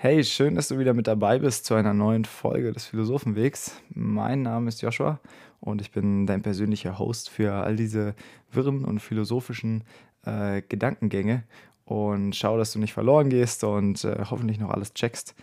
[0.00, 3.80] Hey, schön, dass du wieder mit dabei bist zu einer neuen Folge des Philosophenwegs.
[3.94, 5.20] Mein Name ist Joshua
[5.60, 8.14] und ich bin dein persönlicher Host für all diese
[8.52, 9.84] wirren und philosophischen
[10.24, 11.44] äh, Gedankengänge
[11.84, 15.34] und schau, dass du nicht verloren gehst und äh, hoffentlich noch alles checkst.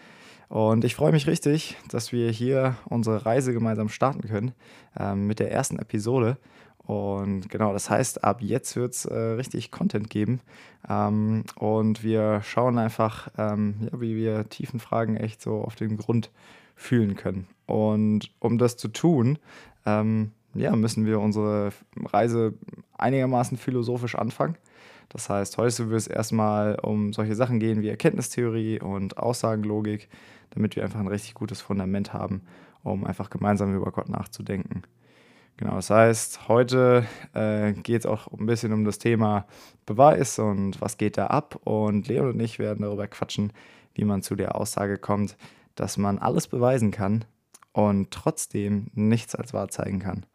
[0.50, 4.54] Und ich freue mich richtig, dass wir hier unsere Reise gemeinsam starten können
[4.98, 6.38] äh, mit der ersten Episode.
[6.86, 10.42] Und genau, das heißt, ab jetzt wird es äh, richtig Content geben.
[10.88, 15.98] Ähm, und wir schauen einfach, ähm, ja, wie wir tiefen Fragen echt so auf den
[15.98, 16.30] Grund
[16.76, 17.48] fühlen können.
[17.66, 19.40] Und um das zu tun,
[19.86, 22.54] ähm, ja, müssen wir unsere Reise
[22.98, 24.56] einigermaßen philosophisch anfangen.
[25.16, 30.10] Das heißt, heute wird es erstmal um solche Sachen gehen wie Erkenntnistheorie und Aussagenlogik,
[30.50, 32.42] damit wir einfach ein richtig gutes Fundament haben,
[32.84, 34.82] um einfach gemeinsam über Gott nachzudenken.
[35.56, 39.46] Genau, das heißt, heute äh, geht es auch ein bisschen um das Thema
[39.86, 41.62] Beweis und was geht da ab.
[41.64, 43.54] Und Leon und ich werden darüber quatschen,
[43.94, 45.38] wie man zu der Aussage kommt,
[45.76, 47.24] dass man alles beweisen kann
[47.72, 50.26] und trotzdem nichts als wahr zeigen kann.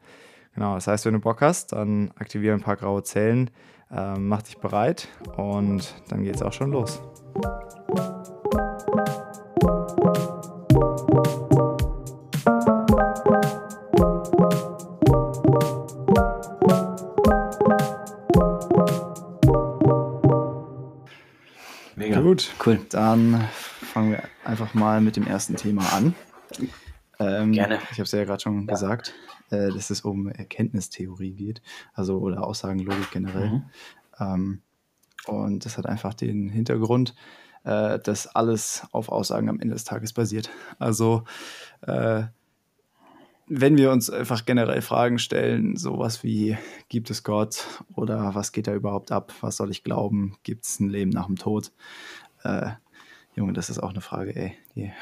[0.55, 3.51] Genau, das heißt, wenn du Bock hast, dann aktiviere ein paar graue Zellen,
[3.91, 7.01] äh, mach dich bereit und dann geht es auch schon los.
[21.97, 22.21] Mega.
[22.21, 22.81] Gut, cool.
[22.91, 23.48] Dann
[23.93, 26.15] fangen wir einfach mal mit dem ersten Thema an.
[27.19, 27.78] Ähm, Gerne.
[27.93, 28.73] Ich habe es ja gerade schon ja.
[28.73, 29.15] gesagt,
[29.51, 31.62] äh, dass es um Erkenntnistheorie geht,
[31.93, 33.51] also oder Aussagenlogik generell.
[33.51, 33.62] Mhm.
[34.19, 34.62] Ähm,
[35.27, 37.15] und das hat einfach den Hintergrund,
[37.65, 40.51] äh, dass alles auf Aussagen am Ende des Tages basiert.
[40.78, 41.25] Also
[41.83, 42.25] äh,
[43.53, 46.56] wenn wir uns einfach generell Fragen stellen, sowas wie,
[46.89, 50.78] gibt es Gott oder was geht da überhaupt ab, was soll ich glauben, gibt es
[50.78, 51.73] ein Leben nach dem Tod?
[52.45, 52.71] Äh,
[53.34, 54.56] Junge, das ist auch eine Frage, ey.
[54.75, 54.93] Die,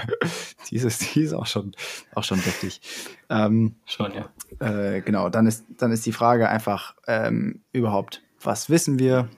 [0.70, 1.72] die, ist, die ist auch schon,
[2.14, 2.80] auch schon deftig.
[3.28, 4.28] Ähm, schon, ja.
[4.58, 9.28] Äh, genau, dann ist, dann ist die Frage einfach ähm, überhaupt, was wissen wir?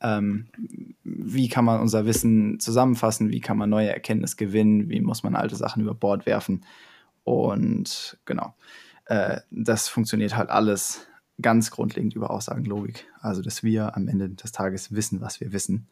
[0.00, 0.48] Ähm,
[1.02, 3.30] wie kann man unser Wissen zusammenfassen?
[3.30, 4.88] Wie kann man neue Erkenntnisse gewinnen?
[4.88, 6.64] Wie muss man alte Sachen über Bord werfen?
[7.24, 8.54] Und genau,
[9.06, 11.06] äh, das funktioniert halt alles
[11.40, 13.06] ganz grundlegend über Aussagenlogik.
[13.20, 15.88] Also, dass wir am Ende des Tages wissen, was wir wissen.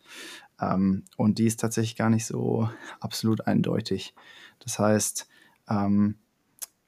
[0.61, 2.69] Ähm, und die ist tatsächlich gar nicht so
[3.01, 4.15] absolut eindeutig.
[4.61, 5.29] Das heißt,
[5.69, 6.17] ähm,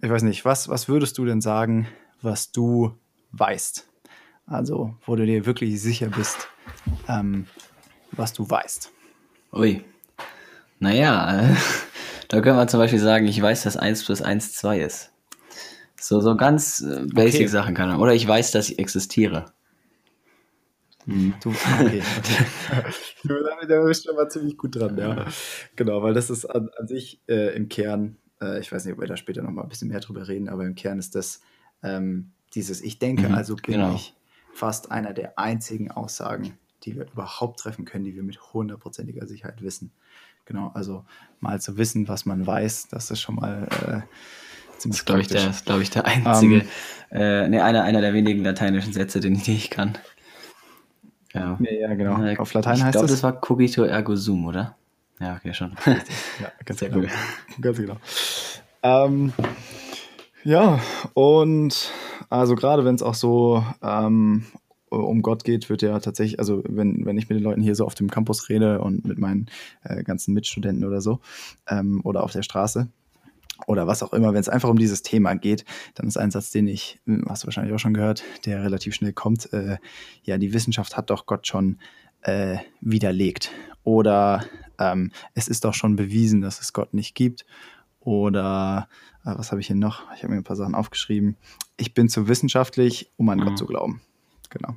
[0.01, 1.89] ich weiß nicht, was, was würdest du denn sagen,
[2.23, 2.97] was du
[3.33, 3.89] weißt?
[4.47, 6.49] Also, wo du dir wirklich sicher bist,
[7.09, 7.47] ähm,
[8.13, 8.93] was du weißt.
[9.53, 9.85] Ui.
[10.79, 11.57] Naja, äh,
[12.29, 15.14] da können wir zum Beispiel sagen, ich weiß, dass 1 plus 1 2 ist.
[16.05, 17.47] So, so ganz äh, basic okay.
[17.47, 17.99] Sachen kann er.
[17.99, 19.47] Oder ich weiß, dass ich existiere.
[21.07, 21.33] Hm.
[21.43, 22.03] Du, okay.
[23.69, 25.25] da bist du aber ziemlich gut dran, ja.
[25.77, 29.01] Genau, weil das ist an, an sich äh, im Kern, äh, ich weiß nicht, ob
[29.01, 31.41] wir da später nochmal ein bisschen mehr drüber reden, aber im Kern ist das
[31.83, 33.95] ähm, dieses Ich denke, mhm, also bin genau.
[33.95, 34.13] ich
[34.53, 39.63] fast einer der einzigen Aussagen, die wir überhaupt treffen können, die wir mit hundertprozentiger Sicherheit
[39.63, 39.91] wissen.
[40.45, 41.07] Genau, also
[41.41, 44.01] mal zu wissen, was man weiß, das ist schon mal äh,
[44.91, 46.63] das ist, glaube ich, der, glaub ich, der einzige, um,
[47.11, 49.99] ähm, äh, nee, einer, einer der wenigen lateinischen Sätze, den ich nicht kann.
[51.33, 52.23] Ja, ja genau.
[52.23, 53.15] Äh, Auf Latein ich heißt glaub, das?
[53.15, 54.77] Ich glaube, das war cogito ergo sum, oder?
[55.21, 55.73] Ja, okay, schon.
[55.87, 57.09] ja, ganz Sehr genau.
[57.61, 57.97] Ganz genau.
[58.83, 59.33] Ähm,
[60.45, 60.81] ja,
[61.15, 61.91] und
[62.31, 64.45] also gerade wenn es auch so ähm,
[64.91, 67.85] um Gott geht, wird ja tatsächlich, also wenn, wenn ich mit den Leuten hier so
[67.85, 69.47] auf dem Campus rede und mit meinen
[69.83, 71.21] äh, ganzen Mitstudenten oder so
[71.69, 72.89] ähm, oder auf der Straße,
[73.67, 75.65] oder was auch immer, wenn es einfach um dieses Thema geht,
[75.95, 78.95] dann ist ein Satz, den ich, hm, hast du wahrscheinlich auch schon gehört, der relativ
[78.95, 79.79] schnell kommt, äh,
[80.23, 81.79] ja, die Wissenschaft hat doch Gott schon
[82.23, 83.51] äh, widerlegt.
[83.83, 84.45] Oder
[84.79, 87.45] ähm, es ist doch schon bewiesen, dass es Gott nicht gibt.
[88.01, 88.89] Oder
[89.25, 90.03] äh, was habe ich hier noch?
[90.17, 91.37] Ich habe mir ein paar Sachen aufgeschrieben.
[91.77, 93.45] Ich bin zu wissenschaftlich, um an mhm.
[93.45, 94.01] Gott zu glauben.
[94.51, 94.75] Genau.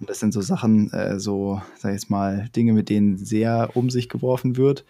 [0.00, 3.70] Und das sind so Sachen, äh, so, sag ich jetzt mal, Dinge, mit denen sehr
[3.74, 4.84] um sich geworfen wird.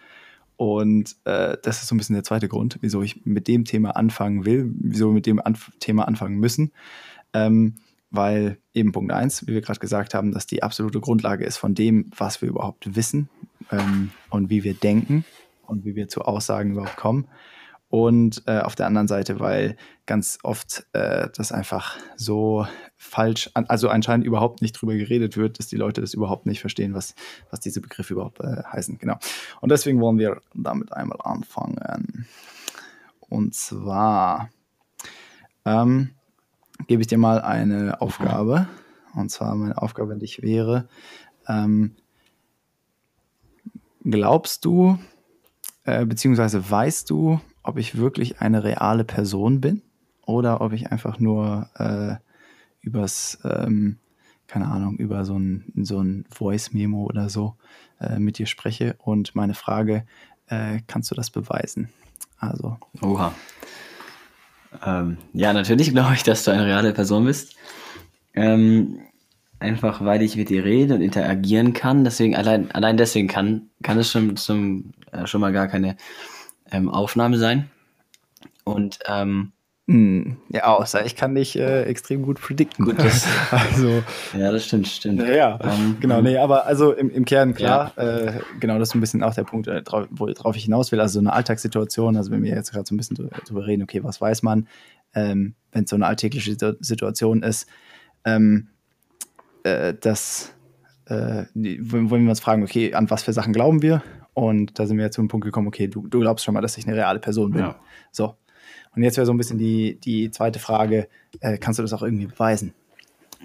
[0.61, 3.95] Und äh, das ist so ein bisschen der zweite Grund, wieso ich mit dem Thema
[3.95, 6.71] anfangen will, wieso wir mit dem Anf Thema anfangen müssen.
[7.33, 7.77] Ähm,
[8.11, 11.73] weil eben Punkt 1, wie wir gerade gesagt haben, dass die absolute Grundlage ist von
[11.73, 13.27] dem, was wir überhaupt wissen
[13.71, 15.25] ähm, und wie wir denken
[15.65, 17.27] und wie wir zu Aussagen überhaupt kommen
[17.89, 22.67] und äh, auf der anderen Seite, weil ganz oft äh, das einfach so
[23.01, 26.93] falsch, also anscheinend überhaupt nicht drüber geredet wird, dass die Leute das überhaupt nicht verstehen,
[26.93, 27.15] was,
[27.49, 28.99] was diese Begriffe überhaupt äh, heißen.
[28.99, 29.17] Genau.
[29.59, 32.27] Und deswegen wollen wir damit einmal anfangen.
[33.19, 34.49] Und zwar,
[35.65, 36.11] ähm,
[36.85, 38.67] gebe ich dir mal eine Aufgabe.
[39.15, 40.87] Und zwar meine Aufgabe an dich wäre,
[41.47, 41.95] ähm,
[44.03, 44.99] glaubst du,
[45.85, 49.81] äh, beziehungsweise weißt du, ob ich wirklich eine reale Person bin
[50.25, 52.30] oder ob ich einfach nur äh,
[52.81, 53.97] übers, ähm,
[54.47, 57.55] keine Ahnung, über so ein, so ein Voice-Memo oder so
[57.99, 58.95] äh, mit dir spreche.
[58.99, 60.05] Und meine Frage,
[60.47, 61.89] äh, kannst du das beweisen?
[62.37, 62.77] Also.
[63.01, 63.33] Oha.
[64.85, 67.55] Ähm, ja, natürlich glaube ich, dass du eine reale Person bist.
[68.33, 68.99] Ähm,
[69.59, 72.03] einfach weil ich mit dir rede und interagieren kann.
[72.03, 75.97] Deswegen, allein, allein deswegen kann, kann es schon, zum, äh, schon mal gar keine
[76.71, 77.69] ähm, Aufnahme sein.
[78.63, 79.51] Und ähm, hm,
[80.49, 82.85] ja, außer ich kann dich äh, extrem gut predikten.
[82.85, 84.03] Gut, das, also,
[84.37, 85.21] ja, das stimmt, stimmt.
[85.27, 86.23] Ja, um, ähm, genau, hm.
[86.23, 88.03] nee, aber also im, im Kern klar, ja.
[88.03, 90.99] äh, genau, das ist ein bisschen auch der Punkt, äh, drauf, worauf ich hinaus will.
[90.99, 94.03] Also so eine Alltagssituation, also wenn wir jetzt gerade so ein bisschen drüber reden, okay,
[94.03, 94.67] was weiß man,
[95.13, 97.67] ähm, wenn es so eine alltägliche Situation ist,
[98.25, 98.67] ähm,
[99.63, 100.53] äh, dass,
[101.05, 104.01] äh, wollen wir uns fragen, okay, an was für Sachen glauben wir?
[104.33, 106.61] Und da sind wir jetzt zu einem Punkt gekommen, okay, du, du glaubst schon mal,
[106.61, 107.61] dass ich eine reale Person bin.
[107.61, 107.75] Ja.
[108.11, 108.35] So.
[108.95, 111.07] Und jetzt wäre so ein bisschen die, die zweite Frage,
[111.39, 112.73] äh, kannst du das auch irgendwie beweisen?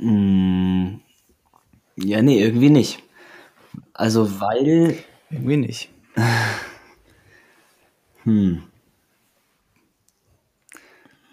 [0.00, 0.96] Mm,
[1.96, 3.02] ja, nee, irgendwie nicht.
[3.92, 4.96] Also, weil.
[5.30, 5.90] Irgendwie nicht.
[8.24, 8.62] hm.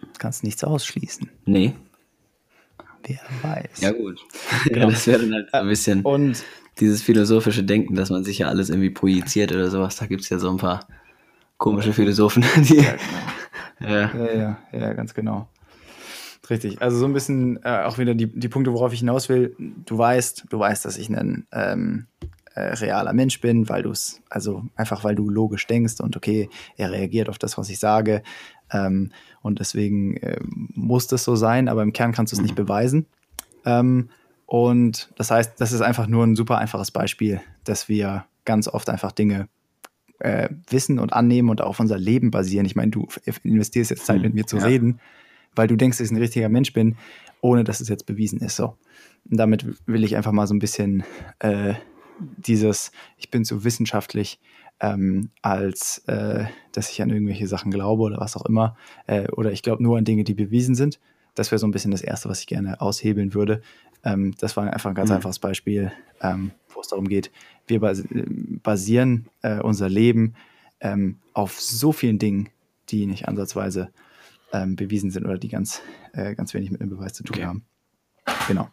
[0.02, 1.30] Du kannst nichts ausschließen.
[1.46, 1.74] Nee.
[3.06, 3.82] Wer weiß.
[3.82, 4.22] Ja, gut.
[4.66, 4.80] Genau.
[4.86, 6.44] Ja, das wäre dann halt ein bisschen und
[6.80, 9.98] dieses philosophische Denken, dass man sich ja alles irgendwie projiziert oder sowas.
[9.98, 10.88] Da gibt es ja so ein paar
[11.58, 12.78] komische Philosophen, die.
[12.78, 13.04] Ja, genau.
[13.80, 14.12] Ja.
[14.14, 15.48] ja, ja, ja, ganz genau.
[16.50, 16.82] Richtig.
[16.82, 19.56] Also so ein bisschen äh, auch wieder die, die Punkte, worauf ich hinaus will.
[19.58, 22.08] Du weißt, du weißt, dass ich ein ähm,
[22.56, 26.50] äh, realer Mensch bin, weil du es, also einfach weil du logisch denkst und okay,
[26.76, 28.24] er reagiert auf das, was ich sage.
[28.72, 29.12] Ähm,
[29.42, 32.64] und deswegen äh, muss das so sein, aber im Kern kannst du es nicht mhm.
[32.64, 33.06] beweisen.
[33.66, 34.10] Ähm,
[34.46, 38.90] und das heißt, das ist einfach nur ein super einfaches Beispiel, dass wir ganz oft
[38.90, 39.48] einfach Dinge
[40.24, 42.66] äh, wissen und annehmen und auf unser Leben basieren.
[42.66, 43.08] Ich meine, du
[43.44, 44.24] investierst jetzt Zeit mhm.
[44.24, 44.66] mit mir zu ja.
[44.66, 45.00] reden,
[45.56, 46.96] weil du denkst, dass ich ein richtiger Mensch bin,
[47.42, 48.56] ohne dass es jetzt bewiesen ist.
[48.56, 48.78] So.
[49.30, 51.04] Und damit will ich einfach mal so ein bisschen
[51.40, 51.74] äh,
[52.38, 54.40] dieses, ich bin so wissenschaftlich,
[54.80, 58.78] ähm, als äh, dass ich an irgendwelche Sachen glaube oder was auch immer.
[59.08, 61.00] Äh, oder ich glaube nur an Dinge, die bewiesen sind.
[61.36, 63.62] Das wäre so ein bisschen das Erste, was ich gerne aushebeln würde.
[64.06, 65.18] Ähm, das war einfach ein ganz mhm.
[65.18, 65.92] einfaches Beispiel,
[66.22, 66.52] ähm,
[66.84, 67.32] es darum geht,
[67.68, 70.36] wir basieren äh, unser Leben
[70.80, 72.50] ähm, auf so vielen Dingen,
[72.90, 73.90] die nicht ansatzweise
[74.52, 75.82] ähm, bewiesen sind oder die ganz,
[76.14, 77.46] äh, ganz wenig mit dem Beweis zu tun okay.
[77.46, 77.66] haben.
[78.48, 78.70] Genau.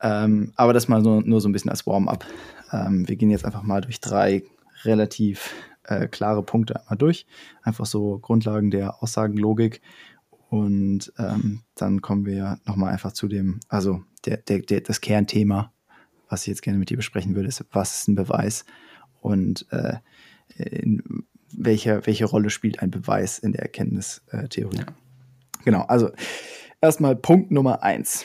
[0.00, 2.26] Ähm, aber das mal nur, nur so ein bisschen als Warm-up.
[2.72, 4.42] Ähm, wir gehen jetzt einfach mal durch drei
[4.84, 5.54] relativ
[5.84, 7.26] äh, klare Punkte einmal durch.
[7.62, 9.80] Einfach so Grundlagen der Aussagenlogik.
[10.48, 15.72] Und ähm, dann kommen wir nochmal einfach zu dem, also der, der, der, das Kernthema,
[16.32, 18.64] was ich jetzt gerne mit dir besprechen würde, ist, was ist ein Beweis
[19.20, 19.96] und äh,
[20.56, 24.78] in welcher, welche Rolle spielt ein Beweis in der Erkenntnistheorie.
[24.78, 24.86] Ja.
[25.64, 26.10] Genau, also
[26.80, 28.24] erstmal Punkt Nummer eins.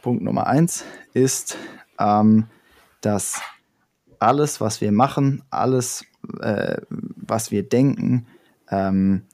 [0.00, 1.58] Punkt Nummer eins ist,
[2.00, 2.46] ähm,
[3.02, 3.42] dass
[4.18, 6.06] alles, was wir machen, alles,
[6.40, 8.26] äh, was wir denken
[8.70, 9.26] ähm,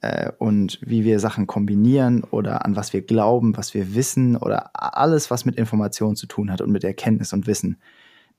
[0.00, 4.70] äh, und wie wir Sachen kombinieren oder an was wir glauben, was wir wissen oder
[4.74, 7.80] alles, was mit Information zu tun hat und mit Erkenntnis und Wissen,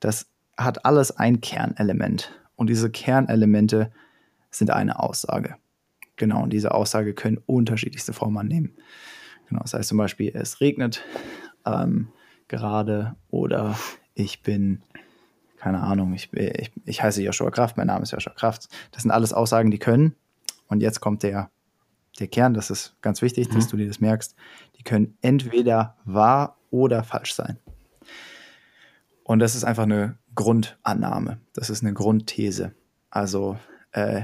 [0.00, 2.32] das hat alles ein Kernelement.
[2.56, 3.90] Und diese Kernelemente
[4.50, 5.56] sind eine Aussage.
[6.16, 8.74] Genau, und diese Aussage können unterschiedlichste Formen annehmen.
[9.48, 11.02] Genau, das heißt zum Beispiel, es regnet
[11.64, 12.08] ähm,
[12.48, 13.78] gerade oder
[14.14, 14.82] ich bin
[15.62, 18.68] keine Ahnung, ich, ich, ich heiße Joshua Kraft, mein Name ist Joshua Kraft.
[18.90, 20.16] Das sind alles Aussagen, die können.
[20.72, 21.50] Und jetzt kommt der,
[22.18, 23.54] der Kern, das ist ganz wichtig, mhm.
[23.54, 24.34] dass du dir das merkst.
[24.78, 27.58] Die können entweder wahr oder falsch sein.
[29.22, 31.40] Und das ist einfach eine Grundannahme.
[31.52, 32.74] Das ist eine Grundthese.
[33.10, 33.58] Also
[33.92, 34.22] äh,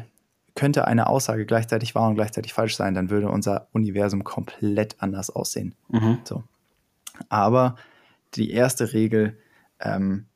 [0.55, 5.29] könnte eine Aussage gleichzeitig wahr und gleichzeitig falsch sein, dann würde unser Universum komplett anders
[5.29, 5.75] aussehen.
[5.89, 6.21] Mhm.
[6.25, 6.45] So.
[7.29, 7.77] Aber
[8.35, 9.37] die erste Regel
[9.81, 10.29] ähm,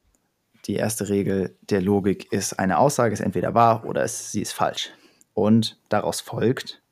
[0.66, 4.52] die erste Regel der Logik ist, eine Aussage ist entweder wahr oder es, sie ist
[4.52, 4.90] falsch.
[5.34, 6.82] Und daraus folgt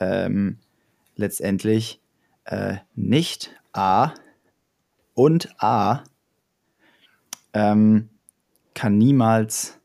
[0.00, 0.58] ähm,
[1.16, 2.00] letztendlich
[2.44, 4.14] äh, nicht A
[5.14, 6.04] und A
[7.52, 8.08] ähm,
[8.74, 9.78] kann niemals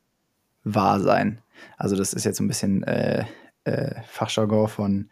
[0.63, 1.41] wahr sein.
[1.77, 3.25] Also das ist jetzt ein bisschen äh,
[3.63, 5.09] äh, Fachjargon von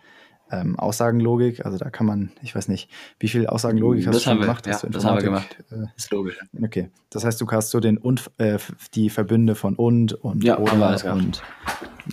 [0.51, 1.65] ähm, Aussagenlogik.
[1.65, 2.89] Also da kann man, ich weiß nicht,
[3.19, 4.65] wie viel Aussagenlogik das hast du schon gemacht?
[4.65, 5.63] Ja, das haben wir gemacht.
[5.71, 6.39] Äh, ist logisch.
[6.61, 6.89] Okay.
[7.09, 8.57] Das heißt, du hast so den und äh,
[8.93, 11.43] die Verbünde von und und ja, oder und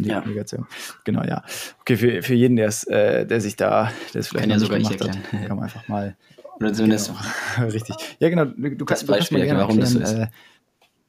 [0.01, 0.21] ja.
[0.21, 0.67] Negation.
[1.05, 1.43] Genau, ja.
[1.81, 4.79] Okay, für, für jeden, der äh, der sich da, der es vielleicht kann ja sogar
[4.79, 5.19] nicht erklären.
[5.33, 6.17] Hat, kann man einfach mal.
[6.57, 7.13] Oder zumindest.
[7.57, 7.69] Genau.
[7.73, 7.97] Richtig.
[8.19, 8.45] Ja, genau.
[8.45, 10.13] Du, du kannst, Beispiel erklären, warum das so ist.
[10.13, 10.27] Äh,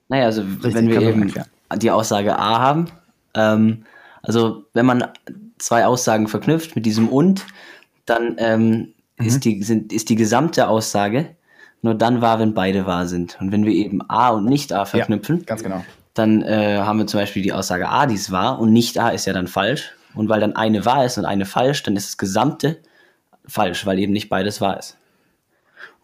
[0.08, 1.34] naja, also richtig, wenn wir eben
[1.78, 2.92] die Aussage A haben,
[3.34, 3.86] ähm,
[4.22, 5.06] also wenn man
[5.58, 7.46] zwei Aussagen verknüpft mit diesem und,
[8.06, 9.26] dann ähm, mhm.
[9.26, 11.36] ist, die, sind, ist die gesamte Aussage
[11.82, 13.38] nur dann wahr, wenn beide wahr sind.
[13.40, 15.86] Und wenn wir eben A und nicht A verknüpfen, ja, ganz genau.
[16.16, 19.10] Dann äh, haben wir zum Beispiel die Aussage A, die ist wahr und nicht A
[19.10, 19.92] ist ja dann falsch.
[20.16, 22.82] Und weil dann eine wahr ist und eine falsch, dann ist das Gesamte
[23.46, 24.98] falsch, weil eben nicht beides wahr ist.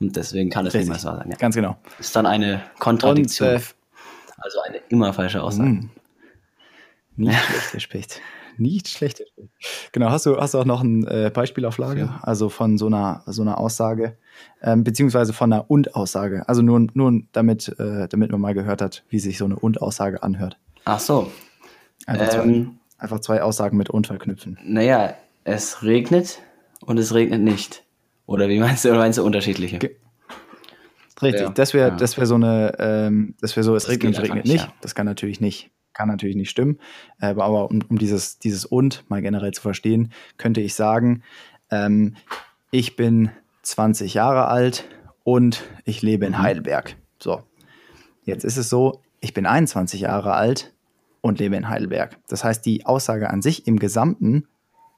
[0.01, 1.31] Und deswegen kann es niemals wahr sein.
[1.31, 1.37] Ja.
[1.37, 1.77] Ganz genau.
[1.97, 3.55] Ist dann eine Kontradiktion.
[3.55, 3.63] Und, äh,
[4.37, 5.69] also eine immer falsche Aussage.
[5.69, 5.89] Mm.
[7.15, 8.21] Nicht schlecht, der spricht.
[8.61, 9.23] Nicht schlecht.
[9.91, 11.99] Genau, hast du, hast du auch noch ein äh, Beispiel auf Lager?
[11.99, 12.19] Ja.
[12.21, 14.17] Also von so einer, so einer Aussage,
[14.61, 16.47] ähm, beziehungsweise von einer Und-Aussage.
[16.47, 20.21] Also nur, nur damit, äh, damit man mal gehört hat, wie sich so eine Und-Aussage
[20.21, 20.59] anhört.
[20.85, 21.31] Ach so.
[22.05, 24.59] Einfach, ähm, zwei, einfach zwei Aussagen mit Und verknüpfen.
[24.63, 26.39] Naja, es regnet
[26.81, 27.83] und es regnet nicht.
[28.27, 29.79] Oder wie meinst du, oder meinst du unterschiedliche?
[29.79, 29.95] Ge
[31.21, 31.49] Richtig, ja.
[31.49, 31.95] das wäre ja.
[31.95, 34.53] das wär so eine, ähm, das wäre so, es das regnet und regnet nicht.
[34.53, 34.73] nicht.
[34.81, 36.79] Das kann natürlich nicht kann natürlich nicht stimmen.
[37.19, 41.23] Äh, aber um, um dieses, dieses und mal generell zu verstehen, könnte ich sagen,
[41.69, 42.15] ähm,
[42.71, 43.31] ich bin
[43.63, 44.85] 20 Jahre alt
[45.23, 46.39] und ich lebe in mhm.
[46.39, 46.95] Heidelberg.
[47.19, 47.43] So.
[48.23, 50.73] Jetzt ist es so, ich bin 21 Jahre alt
[51.21, 52.17] und lebe in Heidelberg.
[52.27, 54.47] Das heißt, die Aussage an sich im Gesamten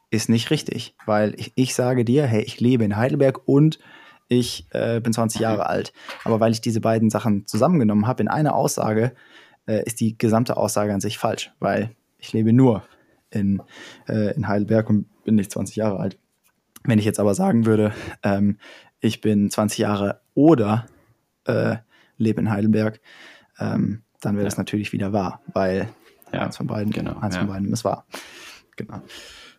[0.09, 3.79] ist nicht richtig, weil ich, ich sage dir, hey, ich lebe in Heidelberg und
[4.27, 5.93] ich äh, bin 20 Jahre alt.
[6.23, 9.13] Aber weil ich diese beiden Sachen zusammengenommen habe in eine Aussage,
[9.67, 12.83] äh, ist die gesamte Aussage an sich falsch, weil ich lebe nur
[13.29, 13.61] in,
[14.07, 16.17] äh, in Heidelberg und bin nicht 20 Jahre alt.
[16.83, 17.93] Wenn ich jetzt aber sagen würde,
[18.23, 18.57] ähm,
[18.99, 20.85] ich bin 20 Jahre oder
[21.45, 21.77] äh,
[22.17, 22.99] lebe in Heidelberg,
[23.59, 24.49] ähm, dann wäre ja.
[24.49, 25.89] das natürlich wieder wahr, weil
[26.31, 26.41] ja.
[26.41, 27.41] eins von beiden, genau, eins ja.
[27.41, 28.05] von beiden ist wahr.
[28.75, 29.01] Genau.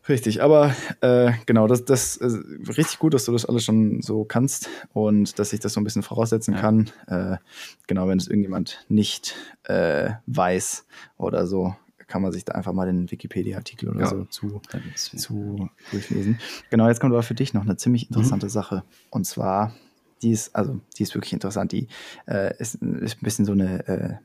[0.09, 4.25] Richtig, aber äh, genau, das, das ist richtig gut, dass du das alles schon so
[4.25, 6.61] kannst und dass ich das so ein bisschen voraussetzen ja.
[6.61, 6.91] kann.
[7.07, 7.39] Äh,
[7.87, 9.35] genau, wenn es irgendjemand nicht
[9.65, 11.75] äh, weiß oder so,
[12.07, 14.07] kann man sich da einfach mal den Wikipedia-Artikel oder ja.
[14.07, 14.61] so zu,
[15.17, 16.39] zu durchlesen.
[16.69, 18.17] Genau, jetzt kommt aber für dich noch eine ziemlich mhm.
[18.17, 18.51] interessante mhm.
[18.51, 18.85] Sache.
[19.11, 19.75] Und zwar,
[20.21, 21.73] die ist, also die ist wirklich interessant.
[21.73, 21.89] Die
[22.27, 24.21] äh, ist, ist, ein bisschen so eine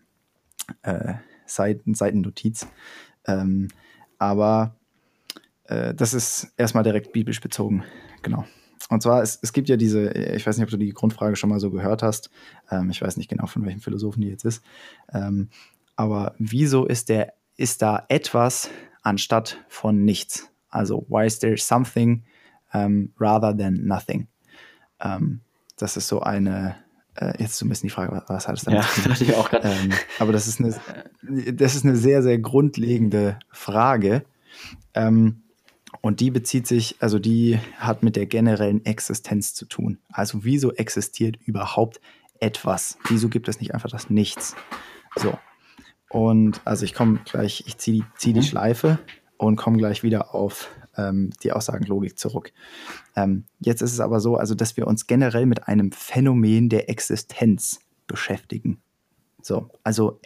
[0.83, 1.13] äh, äh,
[1.45, 2.67] Seiten, Seitennotiz.
[3.25, 3.69] Ähm,
[4.17, 4.75] aber
[5.69, 7.83] äh, das ist erstmal direkt biblisch bezogen.
[8.23, 8.45] Genau.
[8.89, 11.49] Und zwar, es, es gibt ja diese, ich weiß nicht, ob du die Grundfrage schon
[11.49, 12.31] mal so gehört hast.
[12.71, 14.63] Ähm, ich weiß nicht genau, von welchem Philosophen die jetzt ist.
[15.13, 15.49] Ähm,
[15.95, 18.69] aber wieso ist der, ist da etwas
[19.03, 20.49] anstatt von nichts?
[20.69, 22.23] Also, why is there something
[22.73, 24.27] um, rather than nothing?
[25.03, 25.41] Um,
[25.77, 26.75] das ist so eine,
[27.15, 29.15] äh, jetzt so ein bisschen die Frage, was hat es damit ja, zu tun?
[29.19, 30.73] Ich auch ähm, aber das ist, eine,
[31.53, 34.23] das ist eine sehr, sehr grundlegende Frage.
[34.93, 35.43] Ähm,
[36.01, 40.00] und die bezieht sich, also die hat mit der generellen Existenz zu tun.
[40.12, 42.00] Also wieso existiert überhaupt
[42.39, 42.98] etwas?
[43.10, 44.55] Wieso gibt es nicht einfach das Nichts?
[45.15, 45.38] So.
[46.10, 48.46] Und also ich komme gleich, ich ziehe zieh die mhm.
[48.46, 49.00] Schleife
[49.38, 52.51] und komme gleich wieder auf ähm, die Aussagenlogik zurück.
[53.15, 56.89] Ähm, jetzt ist es aber so, also dass wir uns generell mit einem Phänomen der
[56.89, 58.81] Existenz beschäftigen.
[59.41, 60.19] So, also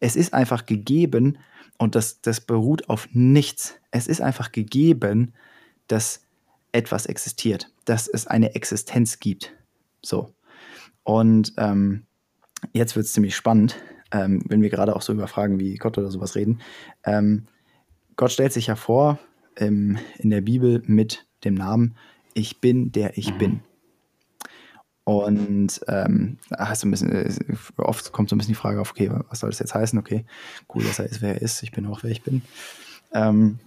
[0.00, 1.38] es ist einfach gegeben,
[1.78, 3.74] und das, das beruht auf nichts.
[3.90, 5.34] Es ist einfach gegeben,
[5.88, 6.22] dass
[6.72, 9.52] etwas existiert, dass es eine Existenz gibt.
[10.02, 10.34] So.
[11.02, 12.06] Und ähm,
[12.72, 13.76] jetzt wird es ziemlich spannend,
[14.12, 16.60] ähm, wenn wir gerade auch so über Fragen wie Gott oder sowas reden.
[17.04, 17.46] Ähm,
[18.16, 19.18] Gott stellt sich ja vor
[19.56, 21.94] in der Bibel mit dem Namen
[22.32, 23.60] Ich bin, der ich bin.
[25.04, 27.30] Und ähm, hast du ein bisschen, äh,
[27.76, 29.98] oft kommt so ein bisschen die Frage auf, okay, was soll das jetzt heißen?
[29.98, 30.24] Okay,
[30.74, 32.42] cool, dass er ist, wer er ist, ich bin auch, wer ich bin.
[33.12, 33.58] Ähm,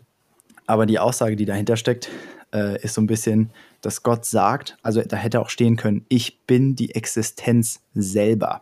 [0.66, 2.10] aber die Aussage, die dahinter steckt,
[2.54, 3.52] äh, ist so ein bisschen,
[3.82, 8.62] dass Gott sagt, also da hätte auch stehen können, ich bin die Existenz selber.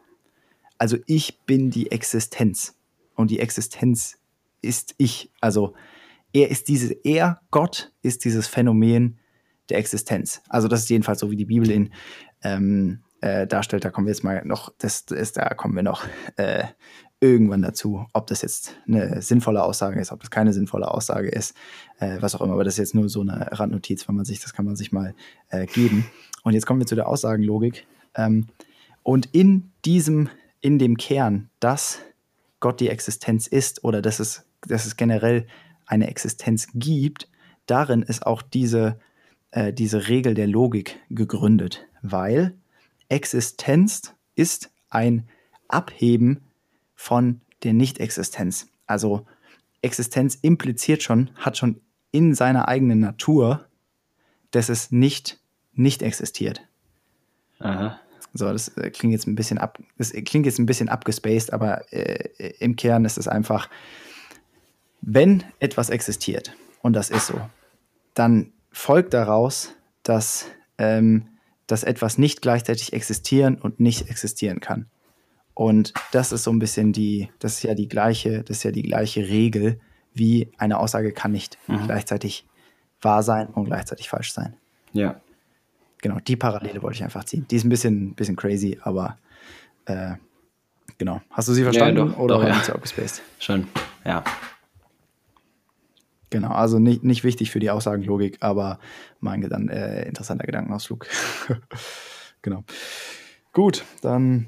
[0.78, 2.76] Also ich bin die Existenz.
[3.16, 4.18] Und die Existenz
[4.62, 5.32] ist ich.
[5.40, 5.74] Also
[6.34, 9.18] er ist dieses, er, Gott, ist dieses Phänomen
[9.70, 10.42] der Existenz.
[10.50, 11.92] Also das ist jedenfalls so, wie die Bibel in
[12.46, 13.84] ähm, äh, darstellt.
[13.84, 16.06] Da kommen wir jetzt mal noch, das ist, da kommen wir noch
[16.38, 16.66] äh,
[17.20, 21.56] irgendwann dazu, ob das jetzt eine sinnvolle Aussage ist, ob das keine sinnvolle Aussage ist,
[22.00, 22.54] äh, was auch immer.
[22.54, 24.92] Aber das ist jetzt nur so eine Randnotiz, wenn man sich, das kann man sich
[24.92, 25.16] mal
[25.50, 26.06] äh, geben.
[26.44, 27.88] Und jetzt kommen wir zu der Aussagenlogik.
[28.16, 28.48] Ähm,
[29.02, 30.30] und in diesem,
[30.62, 32.00] in dem Kern, dass
[32.60, 35.48] Gott die Existenz ist oder dass es, dass es generell
[35.88, 37.30] eine Existenz gibt,
[37.66, 39.00] darin ist auch diese,
[39.52, 42.56] äh, diese Regel der Logik gegründet weil
[43.10, 45.28] Existenz ist ein
[45.68, 46.42] Abheben
[46.96, 48.68] von der Nichtexistenz.
[48.88, 49.26] Also
[49.82, 51.82] Existenz impliziert schon, hat schon
[52.12, 53.66] in seiner eigenen Natur,
[54.52, 55.40] dass es nicht,
[55.74, 56.62] nicht existiert.
[57.60, 58.00] Aha.
[58.34, 61.92] So, das äh, klingt jetzt ein bisschen ab, das klingt jetzt ein bisschen abgespaced, aber
[61.94, 63.70] äh, im Kern ist es einfach,
[65.02, 67.40] wenn etwas existiert, und das ist so,
[68.14, 70.48] dann folgt daraus, dass,
[70.78, 71.28] ähm,
[71.68, 74.88] dass etwas nicht gleichzeitig existieren und nicht existieren kann.
[75.54, 78.72] Und das ist so ein bisschen die, das ist ja die gleiche, das ist ja
[78.72, 79.80] die gleiche Regel,
[80.14, 81.86] wie eine Aussage kann nicht mhm.
[81.86, 82.46] gleichzeitig
[83.02, 84.56] wahr sein und gleichzeitig falsch sein.
[84.94, 85.22] Ja.
[86.02, 87.46] Genau, die Parallele wollte ich einfach ziehen.
[87.50, 89.18] Die ist ein bisschen, bisschen crazy, aber
[89.86, 90.14] äh,
[90.98, 91.22] genau.
[91.32, 92.62] Hast du sie verstanden ja, doch, oder doch, ja.
[93.40, 93.68] Schon,
[94.06, 94.24] ja.
[96.36, 98.78] Genau, also nicht, nicht wichtig für die Aussagenlogik, aber
[99.22, 101.08] mein Gedan äh, interessanter Gedankenausflug.
[102.42, 102.66] genau.
[103.54, 104.48] Gut, dann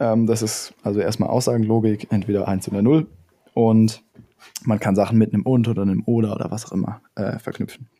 [0.00, 3.06] ähm, das ist also erstmal Aussagenlogik, entweder 1 oder 0.
[3.52, 4.02] Und
[4.64, 7.90] man kann Sachen mit einem und oder einem oder oder was auch immer äh, verknüpfen.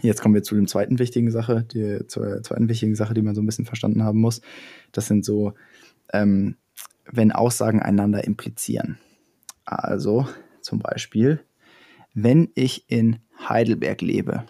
[0.00, 3.34] Jetzt kommen wir zu dem zweiten wichtigen Sache, die, zur zweiten wichtigen Sache, die man
[3.34, 4.40] so ein bisschen verstanden haben muss.
[4.92, 5.52] Das sind so,
[6.10, 6.56] ähm,
[7.04, 8.96] wenn Aussagen einander implizieren.
[9.66, 10.26] Also
[10.62, 11.44] zum Beispiel,
[12.14, 14.44] wenn ich in Heidelberg lebe,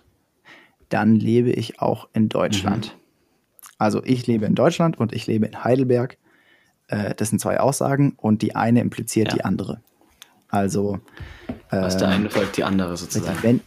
[0.89, 2.95] dann lebe ich auch in Deutschland.
[2.95, 3.01] Mhm.
[3.79, 6.19] Also ich lebe in Deutschland und ich lebe in Heidelberg.
[6.89, 9.35] Äh, das sind zwei Aussagen und die eine impliziert ja.
[9.35, 9.81] die andere.
[10.49, 11.01] Also.
[11.71, 13.39] Aus der eine folgt die andere sozusagen.
[13.43, 13.61] Wenn,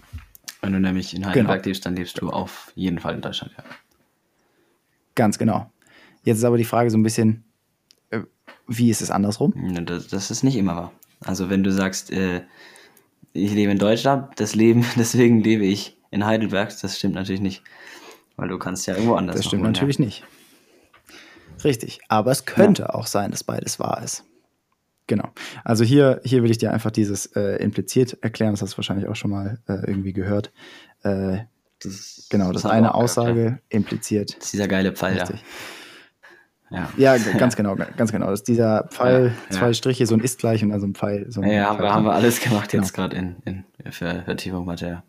[0.61, 1.65] wenn du nämlich in Heidelberg genau.
[1.65, 3.63] lebst, dann lebst du auf jeden Fall in Deutschland, ja.
[5.15, 5.71] Ganz genau.
[6.23, 7.43] Jetzt ist aber die Frage so ein bisschen,
[8.09, 8.21] äh,
[8.67, 9.53] wie ist es andersrum?
[9.85, 10.91] Das, das ist nicht immer wahr.
[11.21, 12.41] Also wenn du sagst, äh,
[13.35, 17.63] ich lebe in Deutschland, das Leben, deswegen lebe ich in Heidelberg, das stimmt natürlich nicht.
[18.37, 19.35] Weil du kannst ja irgendwo anders.
[19.37, 20.05] Das stimmt machen, natürlich ja.
[20.05, 20.23] nicht.
[21.63, 21.99] Richtig.
[22.09, 22.89] Aber es könnte ja.
[22.89, 24.25] auch sein, dass beides wahr ist.
[25.07, 25.29] Genau.
[25.63, 28.53] Also hier, hier will ich dir einfach dieses äh, impliziert erklären.
[28.53, 30.51] Das hast du wahrscheinlich auch schon mal äh, irgendwie gehört.
[31.03, 31.39] Äh,
[31.81, 33.59] das, genau, das, das eine Aussage gehört, ja.
[33.69, 34.35] impliziert.
[34.35, 35.41] Das ist dieser geile Pfeil, richtig.
[35.41, 35.45] ja.
[36.69, 38.27] Ja, ja ganz genau, ganz genau.
[38.27, 40.95] Das ist dieser Pfeil, ja, zwei Striche, so ein ist gleich und dann so ein
[40.95, 41.31] Pfeil.
[41.31, 43.09] So ein ja, haben wir, haben wir alles gemacht jetzt genau.
[43.09, 45.03] gerade in, in für Vertiefung Mathe, ja.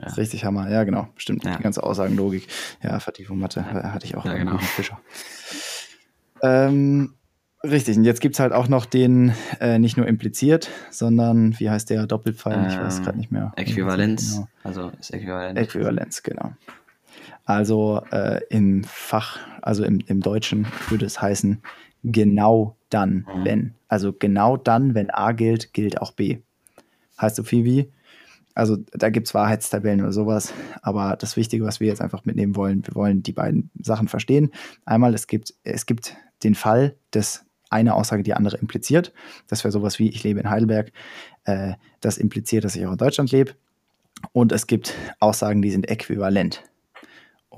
[0.00, 0.14] Ja.
[0.14, 1.44] Richtig Hammer, ja genau, stimmt.
[1.44, 2.48] Die ganze Aussagenlogik.
[2.82, 4.56] Ja, Vertiefung Mathe hatte ich auch ja, genau.
[4.56, 4.98] Fischer.
[6.42, 7.12] Ähm,
[7.62, 11.68] Richtig, und jetzt gibt es halt auch noch den, äh, nicht nur impliziert, sondern, wie
[11.68, 12.54] heißt der Doppelpfeil?
[12.54, 13.52] Ähm, ich weiß ähm, gerade nicht mehr.
[13.56, 14.48] Äquivalenz, genau.
[14.64, 15.60] also ist Äquivalenz.
[15.60, 16.52] Äquivalenz, genau.
[17.50, 21.60] Also äh, im Fach, also im, im Deutschen würde es heißen,
[22.04, 23.44] genau dann, mhm.
[23.44, 23.74] wenn.
[23.88, 26.38] Also genau dann, wenn A gilt, gilt auch B.
[27.20, 27.90] Heißt so viel wie,
[28.54, 32.54] also da gibt es Wahrheitstabellen oder sowas, aber das Wichtige, was wir jetzt einfach mitnehmen
[32.54, 34.50] wollen, wir wollen die beiden Sachen verstehen.
[34.84, 39.12] Einmal, es gibt, es gibt den Fall des eine Aussage die andere impliziert.
[39.48, 40.92] Das wäre sowas wie, ich lebe in Heidelberg.
[41.44, 43.54] Äh, das impliziert, dass ich auch in Deutschland lebe.
[44.32, 46.62] Und es gibt Aussagen, die sind äquivalent.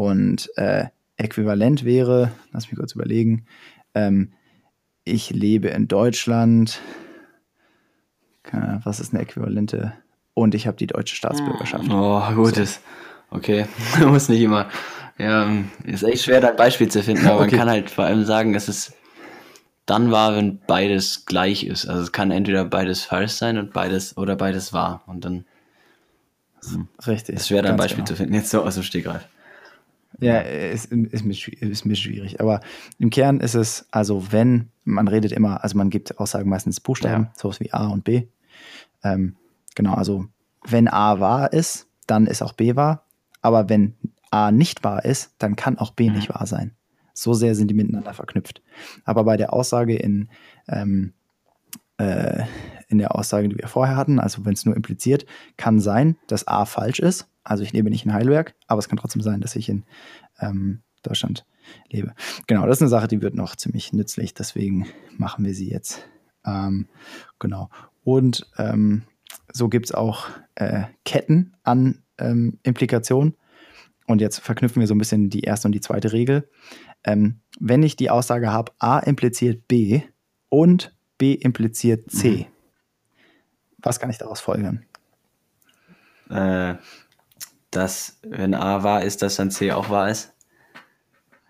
[0.03, 0.87] Und äh,
[1.17, 3.47] äquivalent wäre, lass mich kurz überlegen,
[3.95, 4.33] ähm,
[5.05, 6.81] ich lebe in Deutschland.
[8.83, 9.93] Was ist eine äquivalente?
[10.35, 11.85] Und ich habe die deutsche Staatsbürgerschaft.
[11.88, 12.81] Oh, gutes.
[13.31, 13.67] Okay,
[14.05, 14.69] muss nicht immer.
[15.19, 15.49] Ja,
[15.85, 17.51] ist echt schwer, da ein Beispiel zu finden, aber okay.
[17.53, 18.95] man kann halt vor allem sagen, es ist
[19.87, 21.87] dann wahr, wenn beides gleich ist.
[21.87, 25.05] Also es kann entweder beides falsch sein und beides oder beides wahr.
[25.07, 25.45] Und dann
[26.65, 26.88] hm.
[27.07, 27.37] Richtig.
[27.37, 28.09] ist schwer, da ein Beispiel genau.
[28.09, 29.29] zu finden, jetzt so aus dem Stegreif.
[30.20, 32.40] Ja, ist, ist, mir, ist mir schwierig.
[32.40, 32.61] Aber
[32.98, 37.25] im Kern ist es, also wenn, man redet immer, also man gibt Aussagen meistens Buchstaben,
[37.25, 37.33] ja.
[37.37, 38.27] sowas wie A und B.
[39.03, 39.37] Ähm,
[39.75, 40.27] genau, also
[40.64, 43.07] wenn A wahr ist, dann ist auch B wahr.
[43.40, 43.94] Aber wenn
[44.31, 46.16] A nicht wahr ist, dann kann auch B mhm.
[46.16, 46.72] nicht wahr sein.
[47.14, 48.62] So sehr sind die miteinander verknüpft.
[49.05, 50.29] Aber bei der Aussage in,
[50.68, 51.12] ähm,
[51.98, 52.44] äh,
[52.88, 56.46] in der Aussage, die wir vorher hatten, also wenn es nur impliziert, kann sein, dass
[56.46, 57.29] A falsch ist.
[57.44, 59.85] Also ich lebe nicht in Heidelberg, aber es kann trotzdem sein, dass ich in
[60.40, 61.44] ähm, Deutschland
[61.90, 62.14] lebe.
[62.46, 66.09] Genau, das ist eine Sache, die wird noch ziemlich nützlich, deswegen machen wir sie jetzt.
[66.44, 66.88] Ähm,
[67.38, 67.70] genau.
[68.05, 69.02] Und ähm,
[69.52, 73.35] so gibt es auch äh, Ketten an ähm, Implikationen.
[74.07, 76.48] Und jetzt verknüpfen wir so ein bisschen die erste und die zweite Regel
[77.05, 80.02] ähm, wenn ich die Aussage habe, A impliziert B
[80.48, 82.46] und B impliziert C, mhm.
[83.78, 84.85] was kann ich daraus folgern?
[86.31, 86.74] Äh,
[87.77, 90.33] dass, wenn A wahr ist, dass dann C auch wahr ist?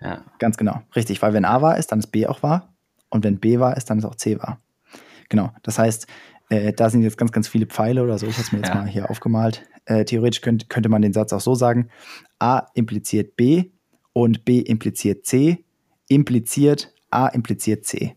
[0.01, 0.25] Ja.
[0.39, 2.73] Ganz genau, richtig, weil wenn A wahr ist, dann ist B auch wahr
[3.11, 4.61] und wenn B wahr ist, dann ist auch C wahr.
[5.29, 6.07] Genau, das heißt,
[6.49, 8.69] äh, da sind jetzt ganz, ganz viele Pfeile oder so, ich habe es mir jetzt
[8.69, 8.75] ja.
[8.75, 9.67] mal hier aufgemalt.
[9.85, 11.89] Äh, theoretisch könnt, könnte man den Satz auch so sagen,
[12.39, 13.71] A impliziert B
[14.13, 15.65] und B impliziert C,
[16.09, 18.15] impliziert A impliziert C.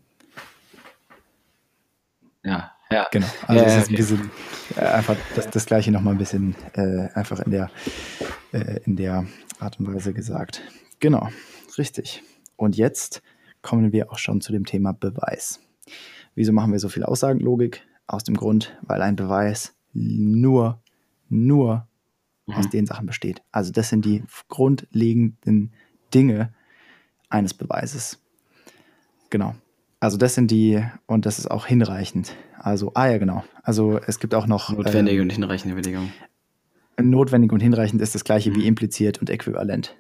[2.44, 3.08] Ja, ja.
[3.12, 3.28] Genau.
[3.48, 3.94] Also ja, es ist okay.
[3.94, 4.32] ein bisschen
[4.78, 7.70] äh, einfach das, das gleiche nochmal ein bisschen äh, einfach in der,
[8.52, 9.26] äh, in der
[9.60, 10.62] Art und Weise gesagt.
[11.00, 11.30] Genau,
[11.78, 12.24] richtig.
[12.56, 13.22] Und jetzt
[13.62, 15.60] kommen wir auch schon zu dem Thema Beweis.
[16.36, 17.84] Wieso machen wir so viel Aussagenlogik?
[18.08, 20.82] Aus dem Grund, weil ein Beweis nur,
[21.28, 21.88] nur
[22.46, 22.54] mhm.
[22.54, 23.42] aus den Sachen besteht.
[23.52, 25.74] Also das sind die grundlegenden
[26.14, 26.54] Dinge
[27.30, 28.22] eines Beweises.
[29.32, 29.56] Genau.
[30.06, 32.36] Also das sind die, und das ist auch hinreichend.
[32.60, 33.44] Also, ah ja, genau.
[33.64, 34.70] Also es gibt auch noch.
[34.70, 36.14] Notwendige äh, und hinreichende Bedingungen.
[37.02, 38.56] Notwendig und hinreichend ist das gleiche mhm.
[38.56, 39.96] wie impliziert und äquivalent.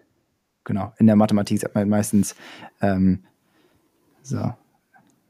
[0.63, 0.93] Genau.
[0.99, 2.35] In der Mathematik sagt man meistens,
[2.81, 3.23] ähm,
[4.21, 4.53] so,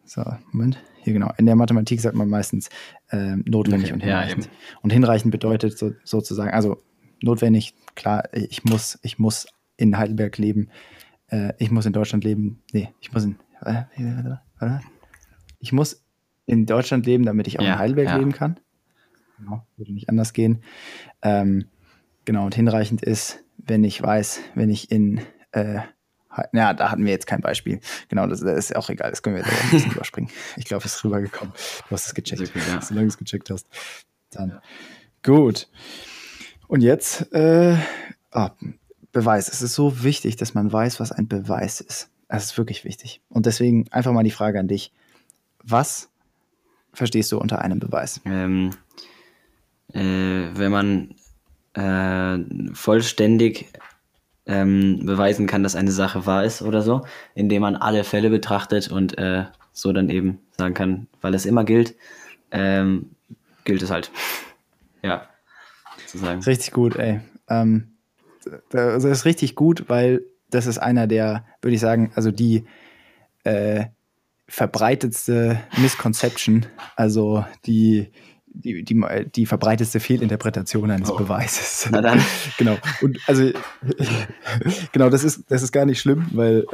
[0.03, 1.31] so, Moment, hier genau.
[1.37, 2.67] In der Mathematik sagt man meistens
[3.11, 4.43] ähm, notwendig okay, und hinreichend.
[4.43, 6.83] Ja, und hinreichend bedeutet so, sozusagen, also
[7.21, 10.67] notwendig, klar, ich muss, ich muss in Heidelberg leben,
[11.29, 13.83] äh, ich muss in Deutschland leben, nee, ich muss in, äh,
[15.59, 16.03] ich muss
[16.45, 18.17] in Deutschland leben, damit ich auch ja, in Heidelberg ja.
[18.17, 18.59] leben kann.
[19.37, 20.63] Genau, würde nicht anders gehen.
[21.21, 21.65] Ähm,
[22.23, 25.79] genau, und hinreichend ist, wenn ich weiß, wenn ich in, äh,
[26.53, 27.79] ja, da hatten wir jetzt kein Beispiel.
[28.09, 30.29] Genau, das, das ist auch egal, das können wir jetzt ein bisschen überspringen.
[30.57, 31.53] Ich glaube, es ist rübergekommen.
[31.53, 32.41] Du hast es gecheckt.
[32.41, 32.81] Okay, ja.
[32.81, 33.67] Solange du es gecheckt hast.
[34.31, 34.59] Dann.
[35.23, 35.69] Gut.
[36.67, 37.77] Und jetzt, äh,
[38.31, 38.51] ah,
[39.15, 39.47] Beweis.
[39.47, 42.09] Es ist so wichtig, dass man weiß, was ein Beweis ist.
[42.27, 43.21] Das ist wirklich wichtig.
[43.29, 44.91] Und deswegen einfach mal die Frage an dich.
[45.63, 46.09] Was
[46.93, 48.21] verstehst du unter einem Beweis?
[48.25, 48.71] Ähm,
[49.93, 51.15] äh, wenn man
[51.73, 53.67] äh, vollständig
[54.45, 58.91] ähm, beweisen kann, dass eine Sache wahr ist oder so, indem man alle Fälle betrachtet
[58.91, 61.95] und äh, so dann eben sagen kann, weil es immer gilt,
[62.51, 63.11] ähm,
[63.63, 64.11] gilt es halt.
[65.03, 65.27] ja,
[65.97, 66.41] sozusagen.
[66.43, 67.21] Richtig gut, ey.
[67.49, 67.95] Ähm,
[68.69, 70.21] das ist richtig gut, weil
[70.55, 72.65] das ist einer der, würde ich sagen, also die
[73.43, 73.85] äh,
[74.47, 76.65] verbreitetste Misconception,
[76.95, 78.09] also die,
[78.47, 79.03] die, die,
[79.35, 81.17] die verbreitetste Fehlinterpretation eines oh.
[81.17, 81.87] Beweises.
[81.91, 82.21] Na dann.
[82.57, 82.77] genau.
[83.01, 83.51] Und also
[84.91, 86.65] genau, das ist, das ist gar nicht schlimm, weil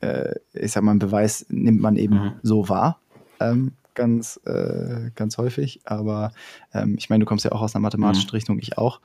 [0.00, 2.32] äh, äh, ich sag mal, einen Beweis nimmt man eben mhm.
[2.42, 3.00] so wahr.
[3.40, 5.80] Ähm, ganz, äh, ganz häufig.
[5.84, 6.32] Aber
[6.72, 8.36] ähm, ich meine, du kommst ja auch aus einer mathematischen mhm.
[8.36, 9.00] Richtung, ich auch.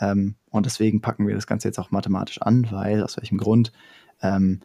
[0.00, 3.72] Ähm, und deswegen packen wir das Ganze jetzt auch mathematisch an, weil aus welchem Grund?
[4.22, 4.60] Ähm,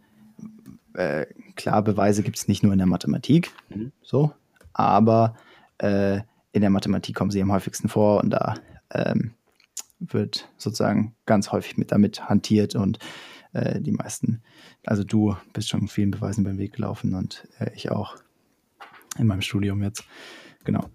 [0.94, 3.92] äh, klar, Beweise gibt es nicht nur in der Mathematik, mhm.
[4.02, 4.32] so,
[4.74, 5.36] aber
[5.78, 8.56] äh, in der Mathematik kommen sie am häufigsten vor und da
[8.94, 9.34] ähm,
[10.00, 13.00] wird sozusagen ganz häufig mit damit hantiert und
[13.54, 14.42] äh, die meisten,
[14.86, 18.16] also du bist schon vielen Beweisen beim Weg gelaufen und äh, ich auch
[19.18, 20.04] in meinem Studium jetzt.
[20.64, 20.90] Genau.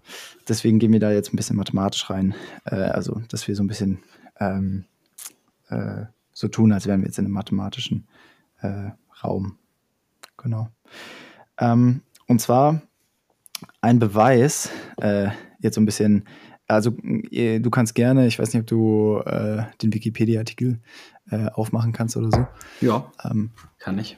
[0.47, 2.35] Deswegen gehen wir da jetzt ein bisschen mathematisch rein.
[2.65, 3.99] Äh, also, dass wir so ein bisschen
[4.39, 4.85] ähm,
[5.69, 8.07] äh, so tun, als wären wir jetzt in einem mathematischen
[8.61, 8.91] äh,
[9.23, 9.57] Raum.
[10.37, 10.69] Genau.
[11.57, 12.81] Ähm, und zwar
[13.79, 15.29] ein Beweis, äh,
[15.59, 16.25] jetzt so ein bisschen,
[16.67, 16.97] also
[17.31, 20.79] äh, du kannst gerne, ich weiß nicht, ob du äh, den Wikipedia-Artikel
[21.53, 22.45] aufmachen kannst oder so.
[22.85, 24.17] Ja, ähm, kann ich.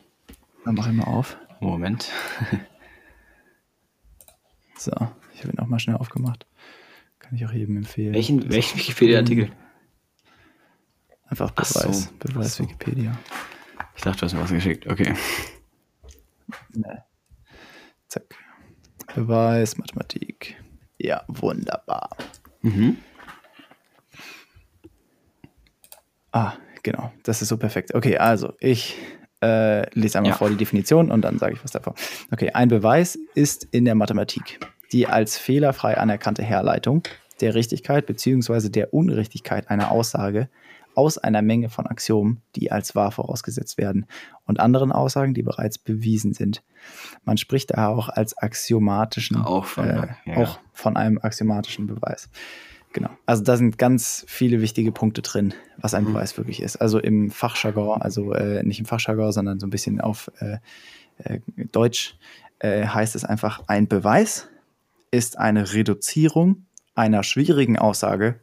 [0.65, 1.37] Dann mach ich mal auf.
[1.59, 2.09] Moment.
[4.83, 4.91] So,
[5.33, 6.45] ich habe ihn auch mal schnell aufgemacht.
[7.19, 8.13] Kann ich auch jedem empfehlen.
[8.13, 9.49] Welchen, welchen Wikipedia-Artikel?
[11.25, 12.03] Einfach Beweis.
[12.03, 12.09] So.
[12.19, 12.65] Beweis so.
[12.65, 13.17] Wikipedia.
[13.95, 14.85] Ich dachte, du hast mir was geschickt.
[14.87, 15.13] Okay.
[16.73, 16.97] Nee.
[18.09, 18.35] Zack.
[19.15, 20.61] Beweis, Mathematik.
[20.97, 22.09] Ja, wunderbar.
[22.61, 22.97] Mhm.
[26.33, 27.13] Ah, genau.
[27.23, 27.95] Das ist so perfekt.
[27.95, 28.97] Okay, also ich
[29.41, 30.37] äh, lese einmal ja.
[30.37, 31.95] vor die Definition und dann sage ich was davor.
[32.31, 34.59] Okay, ein Beweis ist in der Mathematik
[34.93, 37.03] die als fehlerfrei anerkannte Herleitung
[37.41, 38.69] der Richtigkeit bzw.
[38.69, 40.49] der Unrichtigkeit einer Aussage
[40.95, 44.05] aus einer Menge von Axiomen, die als wahr vorausgesetzt werden,
[44.45, 46.63] und anderen Aussagen, die bereits bewiesen sind.
[47.23, 50.37] Man spricht daher auch als axiomatischen, auch von, äh, ja.
[50.37, 52.29] auch von einem axiomatischen Beweis.
[52.93, 53.09] Genau.
[53.25, 56.13] Also da sind ganz viele wichtige Punkte drin, was ein mhm.
[56.13, 56.75] Beweis wirklich ist.
[56.75, 60.57] Also im Fachjargon, also äh, nicht im Fachjargon, sondern so ein bisschen auf äh,
[61.17, 61.39] äh,
[61.71, 62.15] Deutsch
[62.59, 64.47] äh, heißt es einfach, ein Beweis
[65.13, 68.39] ist eine Reduzierung einer schwierigen Aussage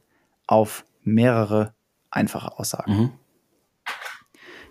[0.47, 1.75] auf mehrere
[2.11, 2.97] einfache Aussagen.
[2.97, 3.13] Mhm.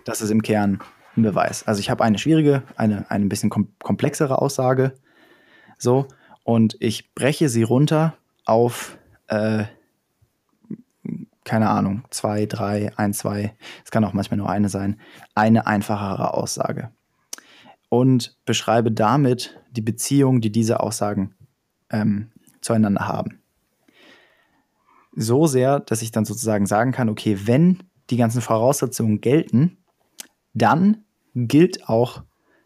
[0.06, 0.80] Das ist im Kern
[1.18, 1.68] ein Beweis.
[1.68, 4.96] Also ich habe eine schwierige, eine, eine ein bisschen komplexere Aussage,
[5.78, 6.08] so,
[6.44, 9.66] und ich breche sie runter auf äh,
[11.44, 15.00] keine Ahnung, zwei, drei, ein, zwei, es kann auch manchmal nur eine sein,
[15.36, 16.92] eine einfachere Aussage.
[17.90, 21.36] Und beschreibe damit die Beziehung, die diese Aussagen
[21.92, 23.40] ähm, zueinander haben.
[25.16, 29.78] So sehr, dass ich dann sozusagen sagen kann, okay, wenn die ganzen Voraussetzungen gelten,
[30.54, 31.04] dann
[31.36, 32.24] gilt auch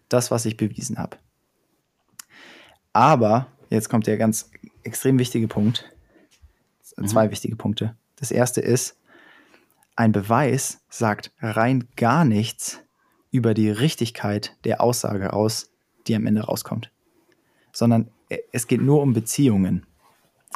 [0.09, 1.17] das, was ich bewiesen habe.
[2.93, 4.51] Aber, jetzt kommt der ganz
[4.83, 5.91] extrem wichtige Punkt.
[6.97, 7.07] Mhm.
[7.07, 7.95] Zwei wichtige Punkte.
[8.17, 8.97] Das erste ist,
[9.95, 12.79] ein Beweis sagt rein gar nichts
[13.31, 15.71] über die Richtigkeit der Aussage aus,
[16.07, 16.91] die am Ende rauskommt.
[17.71, 18.09] Sondern
[18.51, 19.85] es geht nur um Beziehungen.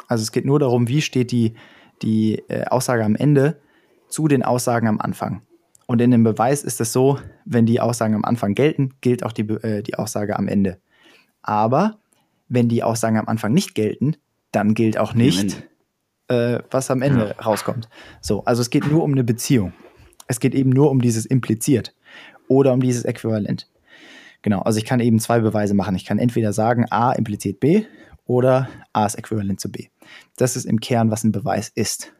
[0.06, 1.54] Also es geht nur darum, wie steht die,
[2.02, 3.60] die äh, Aussage am Ende
[4.08, 5.42] zu den Aussagen am Anfang.
[5.86, 9.32] Und in dem Beweis ist es so, wenn die Aussagen am Anfang gelten, gilt auch
[9.32, 10.78] die, äh, die Aussage am Ende.
[11.42, 11.98] Aber
[12.48, 14.16] wenn die Aussagen am Anfang nicht gelten,
[14.52, 15.62] dann gilt auch nicht,
[16.28, 17.42] äh, was am Ende ja.
[17.42, 17.88] rauskommt.
[18.20, 19.72] So, also es geht nur um eine Beziehung.
[20.26, 21.94] Es geht eben nur um dieses impliziert
[22.48, 23.68] oder um dieses Äquivalent.
[24.48, 25.94] Genau, also ich kann eben zwei Beweise machen.
[25.94, 27.84] Ich kann entweder sagen, A impliziert B
[28.24, 29.88] oder A ist äquivalent zu B.
[30.38, 32.14] Das ist im Kern, was ein Beweis ist.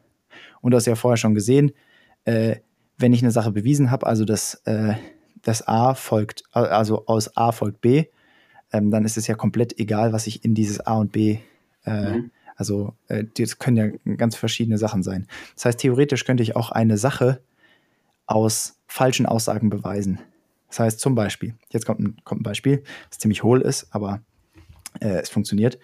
[0.60, 1.72] Und du hast ja vorher schon gesehen,
[2.26, 2.56] äh,
[2.98, 4.92] wenn ich eine Sache bewiesen habe, also dass äh,
[5.40, 8.04] das A folgt, also aus A folgt B,
[8.74, 11.38] ähm, dann ist es ja komplett egal, was ich in dieses A und B,
[11.86, 12.30] äh, mhm.
[12.56, 15.26] also äh, das können ja ganz verschiedene Sachen sein.
[15.54, 17.40] Das heißt, theoretisch könnte ich auch eine Sache
[18.26, 20.18] aus falschen Aussagen beweisen.
[20.68, 24.20] Das heißt zum Beispiel, jetzt kommt ein, kommt ein Beispiel, das ziemlich hohl ist, aber
[25.00, 25.78] äh, es funktioniert.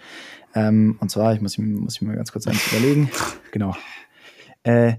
[0.54, 3.10] Ähm, und zwar, ich muss, muss mich mal ganz kurz eins überlegen.
[3.52, 3.76] Genau.
[4.62, 4.96] Äh,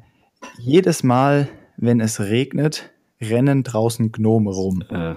[0.58, 4.84] jedes Mal, wenn es regnet, rennen draußen Gnome rum.
[4.89, 5.15] Äh.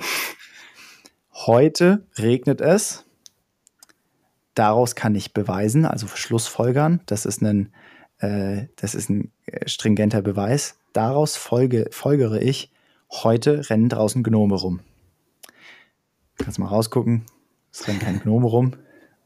[1.32, 3.04] Heute regnet es.
[4.54, 7.00] Daraus kann ich beweisen, also Schlussfolgern.
[7.06, 7.72] Das ist ein,
[8.18, 9.30] äh, das ist ein
[9.66, 10.78] stringenter Beweis.
[10.92, 12.72] Daraus folge, folgere ich,
[13.10, 14.80] heute rennen draußen Gnome rum.
[16.36, 17.24] Kannst mal rausgucken.
[17.72, 18.74] Es rennen keine Gnome rum.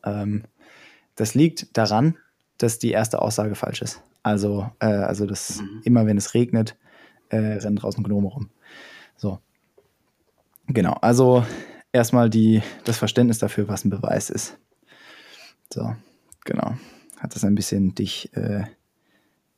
[0.05, 0.45] Ähm,
[1.16, 2.16] das liegt daran,
[2.59, 4.03] dass die erste Aussage falsch ist.
[4.23, 5.81] Also, äh, also dass mhm.
[5.85, 6.77] immer wenn es regnet,
[7.29, 8.51] äh, rennen draußen Gnome rum.
[9.16, 9.38] So.
[10.68, 11.45] Genau, also
[11.92, 14.59] erstmal die, das Verständnis dafür, was ein Beweis ist.
[15.73, 15.95] So,
[16.45, 16.77] genau.
[17.18, 18.64] Hat das ein bisschen dich äh,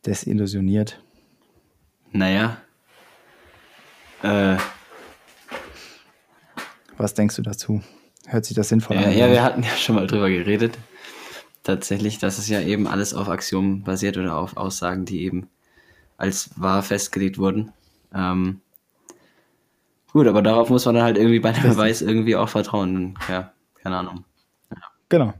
[0.04, 1.02] desillusioniert?
[2.12, 2.58] Naja.
[4.24, 4.56] Äh.
[6.96, 7.82] Was denkst du dazu?
[8.26, 9.12] Hört sich das sinnvoll ja, an?
[9.16, 10.78] Ja, wir hatten ja schon mal drüber geredet.
[11.62, 15.48] Tatsächlich, dass es ja eben alles auf Axiomen basiert oder auf Aussagen, die eben
[16.16, 17.72] als wahr festgelegt wurden.
[18.14, 18.60] Ähm,
[20.12, 23.18] Gut, aber darauf muss man dann halt irgendwie bei einem Beweis irgendwie auch vertrauen.
[23.28, 24.24] Ja, keine Ahnung.
[24.70, 24.82] Ja.
[25.08, 25.34] Genau,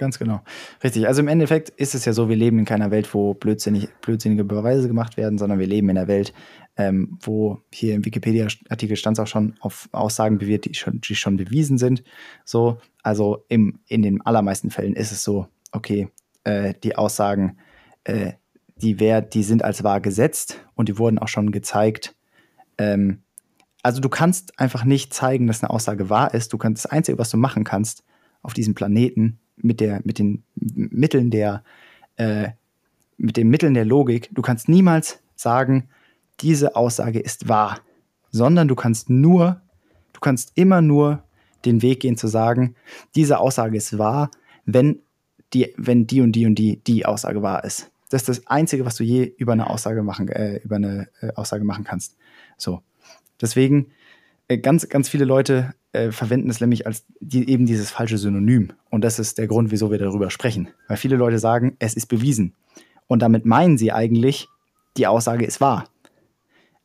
[0.00, 0.40] ganz genau.
[0.82, 1.06] Richtig.
[1.06, 4.42] Also im Endeffekt ist es ja so, wir leben in keiner Welt, wo blödsinnig, blödsinnige
[4.42, 6.32] Beweise gemacht werden, sondern wir leben in einer Welt,
[6.76, 11.14] ähm, wo hier im Wikipedia-Artikel stand es auch schon auf Aussagen bewährt, die schon, die
[11.14, 12.02] schon bewiesen sind.
[12.44, 16.08] So, also im, in den allermeisten Fällen ist es so, okay,
[16.44, 17.58] äh, die Aussagen,
[18.04, 18.32] äh,
[18.76, 22.16] die, wär, die sind als wahr gesetzt und die wurden auch schon gezeigt.
[22.78, 23.22] Ähm,
[23.82, 26.52] also du kannst einfach nicht zeigen, dass eine Aussage wahr ist.
[26.52, 28.04] Du kannst das Einzige, was du machen kannst
[28.42, 31.64] auf diesem Planeten mit der, mit den Mitteln der,
[32.16, 32.50] äh,
[33.16, 35.88] mit den Mitteln der Logik, du kannst niemals sagen,
[36.40, 37.80] diese Aussage ist wahr,
[38.30, 39.60] sondern du kannst nur,
[40.12, 41.22] du kannst immer nur
[41.64, 42.74] den Weg gehen zu sagen,
[43.14, 44.30] diese Aussage ist wahr,
[44.64, 45.00] wenn
[45.52, 47.90] die, wenn die und die und die die Aussage wahr ist.
[48.08, 51.32] Das ist das Einzige, was du je über eine Aussage machen, äh, über eine äh,
[51.34, 52.16] Aussage machen kannst.
[52.56, 52.82] So.
[53.40, 53.92] Deswegen,
[54.48, 58.72] äh, ganz, ganz viele Leute äh, verwenden es nämlich als die, eben dieses falsche Synonym.
[58.90, 60.68] Und das ist der Grund, wieso wir darüber sprechen.
[60.88, 62.54] Weil viele Leute sagen, es ist bewiesen.
[63.06, 64.48] Und damit meinen sie eigentlich,
[64.96, 65.86] die Aussage ist wahr.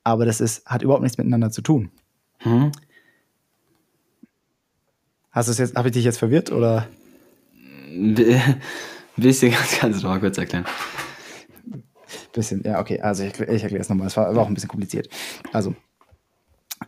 [0.03, 1.91] Aber das ist, hat überhaupt nichts miteinander zu tun.
[2.39, 2.71] Hm.
[5.31, 6.87] Hast du es jetzt, habe ich dich jetzt verwirrt oder?
[9.17, 10.65] Bisschen, kannst du noch mal kurz erklären.
[12.33, 14.07] Bisschen, ja, okay, also ich, ich erkläre es nochmal.
[14.07, 15.09] Es war, war auch ein bisschen kompliziert.
[15.53, 15.75] Also,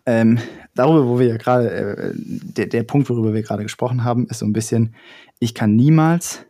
[0.05, 0.39] ähm,
[0.75, 4.39] darüber, wo wir ja gerade, äh, der, der Punkt, worüber wir gerade gesprochen haben, ist
[4.39, 4.95] so ein bisschen,
[5.39, 6.45] ich kann niemals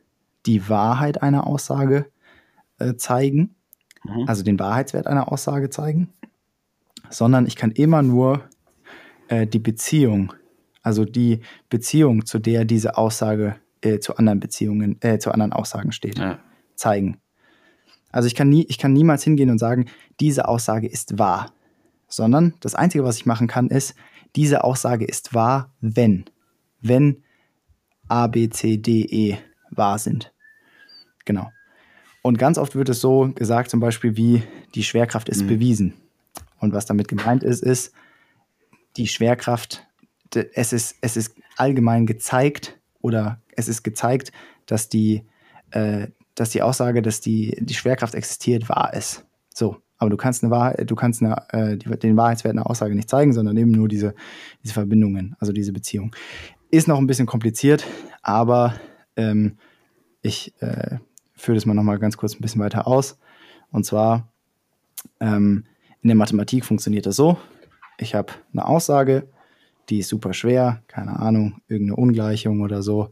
[0.45, 2.05] die Wahrheit einer Aussage
[2.79, 3.55] äh, zeigen,
[4.03, 4.25] mhm.
[4.27, 6.09] also den Wahrheitswert einer Aussage zeigen,
[7.09, 8.43] sondern ich kann immer nur
[9.27, 10.33] äh, die Beziehung,
[10.81, 15.91] also die Beziehung, zu der diese Aussage äh, zu anderen Beziehungen, äh, zu anderen Aussagen
[15.91, 16.39] steht, ja.
[16.75, 17.17] zeigen.
[18.11, 19.85] Also ich kann nie, ich kann niemals hingehen und sagen,
[20.19, 21.51] diese Aussage ist wahr
[22.07, 23.95] sondern das Einzige, was ich machen kann, ist,
[24.35, 26.25] diese Aussage ist wahr, wenn.
[26.81, 27.23] Wenn
[28.07, 29.37] A, B, C, D, E
[29.71, 30.33] wahr sind.
[31.25, 31.51] Genau.
[32.21, 34.43] Und ganz oft wird es so gesagt, zum Beispiel wie
[34.75, 35.47] die Schwerkraft ist mhm.
[35.47, 35.93] bewiesen.
[36.59, 37.93] Und was damit gemeint ist, ist,
[38.97, 39.85] die Schwerkraft,
[40.53, 44.31] es ist, es ist allgemein gezeigt oder es ist gezeigt,
[44.65, 45.23] dass die,
[45.71, 49.25] äh, dass die Aussage, dass die, die Schwerkraft existiert, wahr ist.
[49.53, 49.81] So.
[49.97, 53.33] Aber du kannst, eine Wahrheit, du kannst eine, äh, den Wahrheitswert einer Aussage nicht zeigen,
[53.33, 54.13] sondern eben nur diese,
[54.63, 56.15] diese Verbindungen, also diese Beziehung.
[56.69, 57.85] Ist noch ein bisschen kompliziert,
[58.21, 58.75] aber
[59.15, 59.57] ähm,
[60.21, 60.97] ich äh,
[61.33, 63.17] führe das mal nochmal ganz kurz ein bisschen weiter aus.
[63.71, 64.31] Und zwar
[65.19, 65.63] ähm,
[66.01, 67.37] in der Mathematik funktioniert das so.
[67.97, 69.27] Ich habe eine Aussage,
[69.89, 73.09] die ist super schwer, keine Ahnung, irgendeine Ungleichung oder so,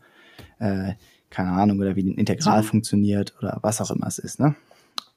[0.59, 0.93] äh,
[1.29, 2.65] keine Ahnung, oder wie ein Integral mhm.
[2.65, 4.39] funktioniert oder was auch immer es ist.
[4.39, 4.55] Ne?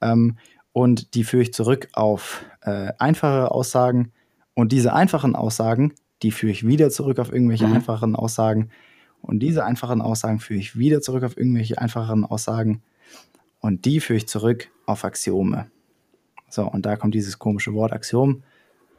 [0.01, 0.39] Ähm,
[0.73, 4.13] und die führe ich zurück auf äh, einfache Aussagen.
[4.55, 7.75] Und diese einfachen Aussagen, die führe ich wieder zurück auf irgendwelche mhm.
[7.75, 8.71] einfachen Aussagen.
[9.21, 12.83] Und diese einfachen Aussagen führe ich wieder zurück auf irgendwelche einfachen Aussagen.
[13.61, 15.71] Und die führe ich zurück auf Axiome.
[16.49, 18.43] So, und da kommt dieses komische Wort Axiom.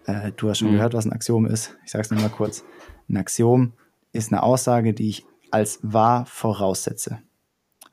[0.05, 0.73] Äh, du hast schon mhm.
[0.73, 1.77] gehört, was ein Axiom ist.
[1.85, 2.63] Ich sage es nur mal kurz.
[3.09, 3.73] Ein Axiom
[4.11, 7.19] ist eine Aussage, die ich als wahr voraussetze.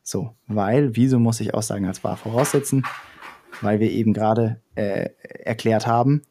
[0.02, 2.84] So, weil, wieso muss ich Aussagen als wahr voraussetzen?
[3.60, 6.22] Weil wir eben gerade äh, erklärt haben,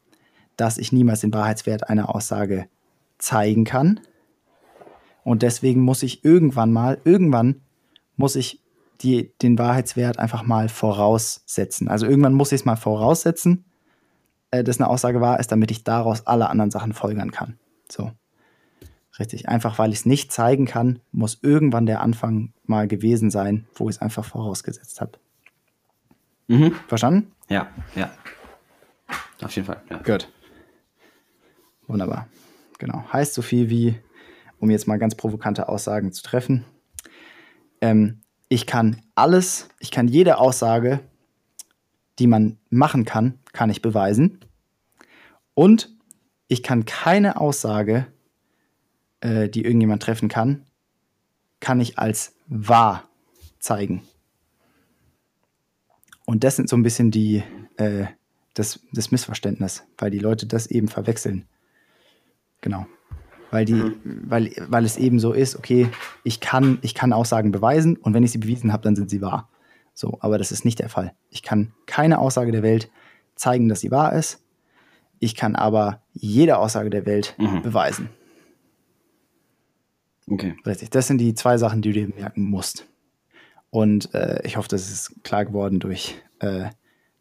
[0.56, 2.66] dass ich niemals den Wahrheitswert einer Aussage
[3.18, 4.00] zeigen kann.
[5.24, 7.62] Und deswegen muss ich irgendwann mal, irgendwann
[8.16, 8.60] muss ich
[9.02, 11.88] die, den Wahrheitswert einfach mal voraussetzen.
[11.88, 13.64] Also irgendwann muss ich es mal voraussetzen,
[14.50, 17.58] äh, dass eine Aussage wahr ist, damit ich daraus alle anderen Sachen folgern kann.
[17.90, 18.12] So.
[19.18, 19.48] Richtig.
[19.48, 23.88] Einfach weil ich es nicht zeigen kann, muss irgendwann der Anfang mal gewesen sein, wo
[23.88, 25.18] ich es einfach vorausgesetzt habe.
[26.48, 26.72] Mhm.
[26.88, 27.32] Verstanden?
[27.48, 28.10] Ja, ja.
[29.42, 29.82] Auf jeden Fall.
[29.90, 29.98] Ja.
[29.98, 30.28] Gut.
[31.86, 32.28] Wunderbar.
[32.78, 33.04] Genau.
[33.12, 33.98] Heißt so viel wie,
[34.58, 36.64] um jetzt mal ganz provokante Aussagen zu treffen,
[37.80, 41.00] ähm, ich kann alles, ich kann jede Aussage,
[42.18, 44.40] die man machen kann, kann ich beweisen.
[45.54, 45.94] Und
[46.48, 48.06] ich kann keine Aussage,
[49.20, 50.64] äh, die irgendjemand treffen kann,
[51.60, 53.08] kann ich als wahr
[53.58, 54.02] zeigen.
[56.26, 57.42] Und das sind so ein bisschen die,
[57.78, 58.04] äh,
[58.52, 61.46] das, das Missverständnis, weil die Leute das eben verwechseln.
[62.60, 62.86] Genau.
[63.50, 64.22] Weil, die, mhm.
[64.24, 65.88] weil, weil es eben so ist, okay,
[66.24, 69.22] ich kann, ich kann Aussagen beweisen und wenn ich sie bewiesen habe, dann sind sie
[69.22, 69.48] wahr.
[69.94, 71.14] So, aber das ist nicht der Fall.
[71.30, 72.90] Ich kann keine Aussage der Welt
[73.36, 74.42] zeigen, dass sie wahr ist.
[75.20, 77.62] Ich kann aber jede Aussage der Welt mhm.
[77.62, 78.10] beweisen.
[80.28, 80.56] Okay.
[80.66, 80.90] Richtig.
[80.90, 82.86] Das sind die zwei Sachen, die du dir merken musst.
[83.70, 86.66] Und äh, ich hoffe, das ist klar geworden durch, äh,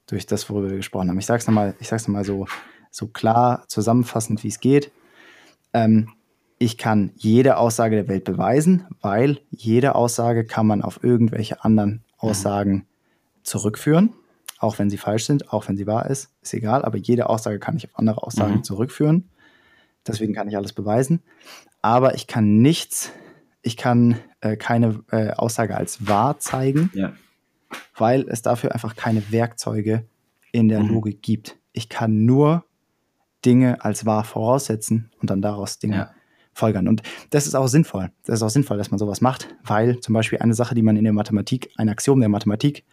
[0.07, 1.19] durch das, worüber wir gesprochen haben.
[1.19, 2.45] Ich sage es nochmal noch so,
[2.91, 4.91] so klar zusammenfassend, wie es geht.
[5.73, 6.09] Ähm,
[6.57, 12.03] ich kann jede Aussage der Welt beweisen, weil jede Aussage kann man auf irgendwelche anderen
[12.17, 12.85] Aussagen mhm.
[13.43, 14.13] zurückführen,
[14.59, 17.59] auch wenn sie falsch sind, auch wenn sie wahr ist, ist egal, aber jede Aussage
[17.59, 18.63] kann ich auf andere Aussagen mhm.
[18.63, 19.29] zurückführen.
[20.07, 21.21] Deswegen kann ich alles beweisen.
[21.81, 23.11] Aber ich kann nichts,
[23.61, 27.13] ich kann äh, keine äh, Aussage als wahr zeigen, ja.
[27.97, 30.05] weil es dafür einfach keine Werkzeuge
[30.51, 30.89] in der mhm.
[30.89, 31.57] Logik gibt.
[31.73, 32.63] Ich kann nur
[33.43, 36.11] Dinge als wahr voraussetzen und dann daraus Dinge ja.
[36.53, 36.87] folgern.
[36.87, 38.11] Und das ist auch sinnvoll.
[38.23, 40.95] Das ist auch sinnvoll, dass man sowas macht, weil zum Beispiel eine Sache, die man
[40.95, 42.83] in der Mathematik, ein Axiom der Mathematik,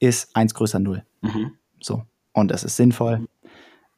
[0.00, 1.04] ist 1 größer 0.
[1.20, 1.52] Mhm.
[1.80, 2.04] So.
[2.32, 3.28] Und das ist sinnvoll.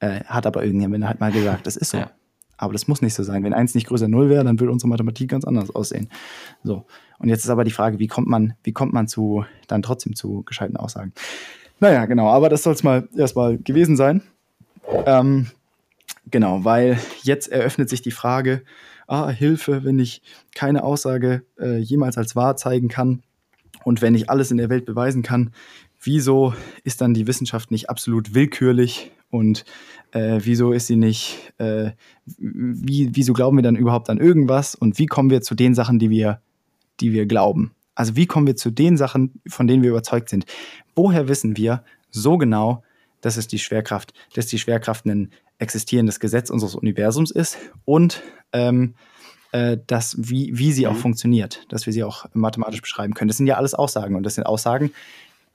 [0.00, 1.98] Äh, hat aber irgendjemand halt mal gesagt, das ist so.
[1.98, 2.11] Ja.
[2.57, 3.43] Aber das muss nicht so sein.
[3.45, 6.09] Wenn 1 nicht größer 0 wäre, dann würde unsere Mathematik ganz anders aussehen.
[6.62, 6.85] So.
[7.19, 10.14] Und jetzt ist aber die Frage, wie kommt man, wie kommt man zu, dann trotzdem
[10.14, 11.12] zu gescheiten Aussagen?
[11.81, 14.23] Naja, genau, aber das soll es mal erstmal gewesen sein.
[15.07, 15.49] Ähm,
[16.31, 18.62] Genau, weil jetzt eröffnet sich die Frage,
[19.07, 20.23] ah, Hilfe, wenn ich
[20.55, 23.23] keine Aussage äh, jemals als wahr zeigen kann
[23.85, 25.53] und wenn ich alles in der Welt beweisen kann,
[26.03, 29.64] wieso ist dann die Wissenschaft nicht absolut willkürlich und
[30.14, 31.90] äh, wieso ist sie nicht, äh,
[32.38, 35.98] wie, wieso glauben wir dann überhaupt an irgendwas und wie kommen wir zu den Sachen,
[35.98, 36.40] die wir,
[37.00, 37.72] die wir glauben?
[37.96, 40.46] Also wie kommen wir zu den Sachen, von denen wir überzeugt sind?
[40.94, 42.83] Woher wissen wir so genau,
[43.20, 48.22] dass es die Schwerkraft, dass die Schwerkraft ein existierendes Gesetz unseres Universums ist und
[48.53, 48.94] ähm,
[49.50, 50.92] äh, das, wie, wie sie mhm.
[50.92, 53.29] auch funktioniert, dass wir sie auch mathematisch beschreiben können.
[53.29, 54.92] Das sind ja alles Aussagen und das sind Aussagen,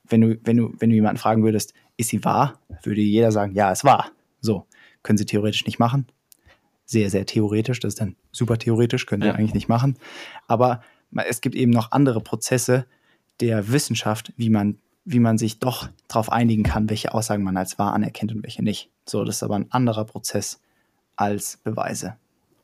[0.06, 3.54] wenn du, wenn du, wenn du jemanden fragen würdest, ist sie wahr, würde jeder sagen,
[3.54, 4.10] ja, es war.
[4.40, 4.66] So,
[5.02, 6.06] können sie theoretisch nicht machen.
[6.84, 9.34] Sehr, sehr theoretisch, das ist dann super theoretisch, können sie ja.
[9.34, 9.96] eigentlich nicht machen.
[10.48, 10.82] Aber
[11.26, 12.86] es gibt eben noch andere Prozesse
[13.40, 17.78] der Wissenschaft, wie man wie man sich doch darauf einigen kann, welche Aussagen man als
[17.78, 18.90] wahr anerkennt und welche nicht.
[19.06, 20.60] So, das ist aber ein anderer Prozess
[21.16, 22.16] als Beweise.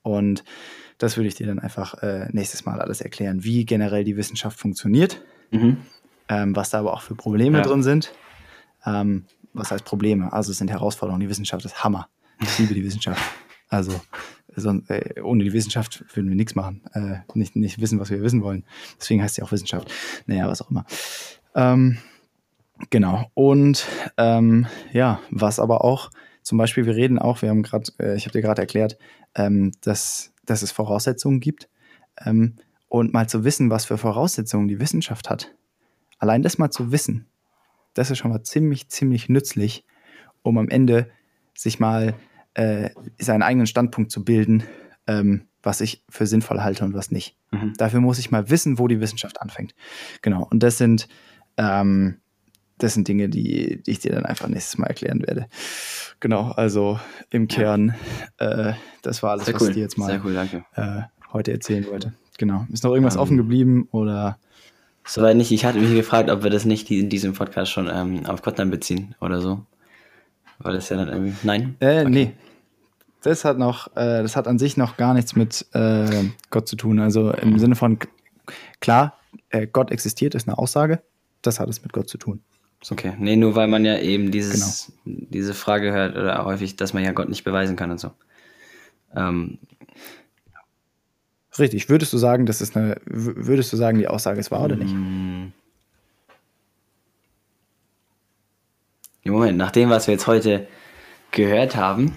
[0.03, 0.45] Und
[0.99, 4.59] das würde ich dir dann einfach äh, nächstes Mal alles erklären, wie generell die Wissenschaft
[4.59, 5.21] funktioniert,
[5.51, 5.79] mhm.
[6.29, 7.65] ähm, was da aber auch für Probleme ja.
[7.65, 8.13] drin sind.
[8.85, 9.25] Ähm,
[9.57, 10.33] was heißt Probleme?
[10.33, 11.21] Also es sind Herausforderungen.
[11.21, 12.09] Die Wissenschaft ist Hammer.
[12.41, 13.21] Ich liebe die Wissenschaft.
[13.69, 14.01] Also
[14.55, 16.83] sonst, äh, ohne die Wissenschaft würden wir nichts machen.
[16.93, 18.65] Äh, nicht, nicht wissen, was wir wissen wollen.
[19.01, 19.91] Deswegen heißt sie auch Wissenschaft.
[20.27, 20.85] Naja, was auch immer.
[21.55, 21.99] Ähm,
[22.91, 23.31] Genau.
[23.35, 23.87] Und
[24.17, 26.11] ähm, ja, was aber auch,
[26.43, 28.99] zum Beispiel, wir reden auch, wir haben gerade, äh, ich habe dir gerade erklärt,
[29.35, 31.69] ähm, dass, dass es Voraussetzungen gibt.
[32.25, 32.57] Ähm,
[32.89, 35.55] und mal zu wissen, was für Voraussetzungen die Wissenschaft hat,
[36.19, 37.27] allein das mal zu wissen,
[37.97, 39.85] das ist schon mal ziemlich, ziemlich nützlich,
[40.43, 41.11] um am Ende
[41.57, 42.15] sich mal
[42.55, 44.65] äh, seinen eigenen Standpunkt zu bilden,
[45.07, 47.37] ähm, was ich für sinnvoll halte und was nicht.
[47.51, 47.73] Mhm.
[47.79, 49.75] Dafür muss ich mal wissen, wo die Wissenschaft anfängt.
[50.21, 50.47] Genau.
[50.51, 51.09] Und das sind,
[51.57, 52.19] ähm,
[52.77, 55.49] das sind Dinge, die, die ich dir dann einfach nächstes Mal erklären werde.
[56.21, 57.95] Genau, also im Kern,
[58.37, 59.69] äh, das war alles, Sehr was cool.
[59.69, 60.37] ich dir jetzt mal cool,
[60.75, 62.13] äh, heute erzählen wollte.
[62.37, 62.67] Genau.
[62.71, 63.23] Ist noch irgendwas ähm.
[63.23, 64.39] offen geblieben oder?
[65.07, 65.53] Soweit nicht.
[65.53, 68.71] Ich hatte mich gefragt, ob wir das nicht in diesem Podcast schon ähm, auf Kotlin
[68.71, 69.65] beziehen oder so.
[70.59, 71.35] Weil das ja dann irgendwie.
[71.45, 71.77] Nein?
[71.81, 72.11] Äh, okay.
[72.11, 72.33] nee.
[73.23, 76.77] Das hat noch, äh, das hat an sich noch gar nichts mit äh, Gott zu
[76.77, 76.99] tun.
[76.99, 77.59] Also im mhm.
[77.59, 77.99] Sinne von,
[78.81, 79.19] klar,
[79.51, 81.03] äh, Gott existiert, ist eine Aussage.
[81.43, 82.43] Das hat es mit Gott zu tun.
[82.83, 82.93] So.
[82.95, 85.19] Okay, nee, nur weil man ja eben dieses, genau.
[85.31, 88.11] diese Frage hört oder häufig, dass man ja Gott nicht beweisen kann und so.
[89.15, 89.59] Ähm,
[91.59, 91.89] Richtig.
[91.89, 94.95] Würdest du sagen, das ist eine, würdest du sagen, die Aussage ist wahr oder nicht?
[94.95, 95.53] Mm.
[99.25, 100.69] Moment, nach dem, was wir jetzt heute
[101.33, 102.17] gehört haben,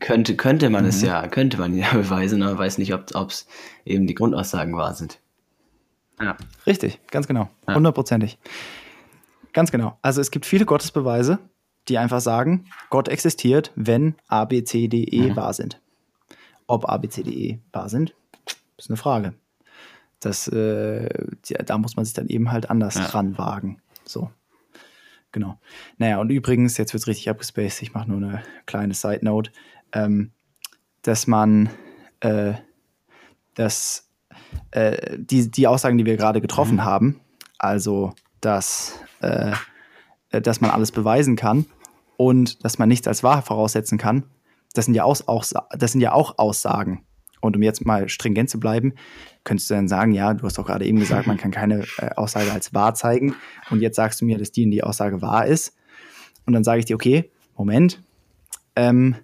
[0.00, 0.88] könnte, könnte man mhm.
[0.88, 3.46] es ja, könnte man ja beweisen, aber weiß nicht, ob es
[3.84, 5.20] eben die Grundaussagen wahr sind.
[6.20, 6.36] Ja.
[6.66, 7.50] Richtig, ganz genau.
[7.66, 8.38] Hundertprozentig.
[8.42, 8.50] Ja.
[9.52, 9.98] Ganz genau.
[10.02, 11.38] Also es gibt viele Gottesbeweise,
[11.88, 15.36] die einfach sagen, Gott existiert, wenn A, B, C, D, E mhm.
[15.36, 15.80] wahr sind.
[16.66, 18.14] Ob A, B, C, D, E wahr sind,
[18.78, 19.34] ist eine Frage.
[20.20, 21.08] Das, äh,
[21.64, 23.04] da muss man sich dann eben halt anders ja.
[23.06, 23.82] ranwagen.
[24.04, 24.30] So.
[25.32, 25.58] Genau.
[25.98, 29.50] Naja, und übrigens, jetzt wird es richtig abgespaced, ich mache nur eine kleine Side Note,
[29.92, 30.32] ähm,
[31.02, 31.68] dass man
[32.20, 32.54] äh,
[33.54, 34.08] dass
[34.70, 36.84] äh, die, die Aussagen, die wir gerade getroffen mhm.
[36.84, 37.20] haben,
[37.58, 39.52] also dass, äh,
[40.30, 41.66] dass man alles beweisen kann
[42.16, 44.24] und dass man nichts als wahr voraussetzen kann,
[44.74, 45.44] das sind ja, aus, auch,
[45.76, 47.04] das sind ja auch Aussagen.
[47.46, 48.94] Und um jetzt mal stringent zu bleiben,
[49.44, 52.10] könntest du dann sagen, ja, du hast doch gerade eben gesagt, man kann keine äh,
[52.16, 53.34] Aussage als wahr zeigen.
[53.70, 55.76] Und jetzt sagst du mir, dass die in die Aussage wahr ist.
[56.44, 58.02] Und dann sage ich dir, okay, Moment.
[58.74, 59.16] Ähm,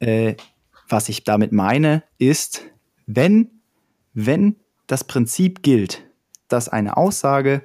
[0.00, 0.34] äh,
[0.88, 2.62] was ich damit meine, ist,
[3.06, 3.50] wenn,
[4.12, 6.04] wenn das Prinzip gilt,
[6.48, 7.62] dass eine Aussage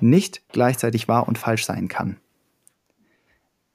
[0.00, 2.18] nicht gleichzeitig wahr und falsch sein kann,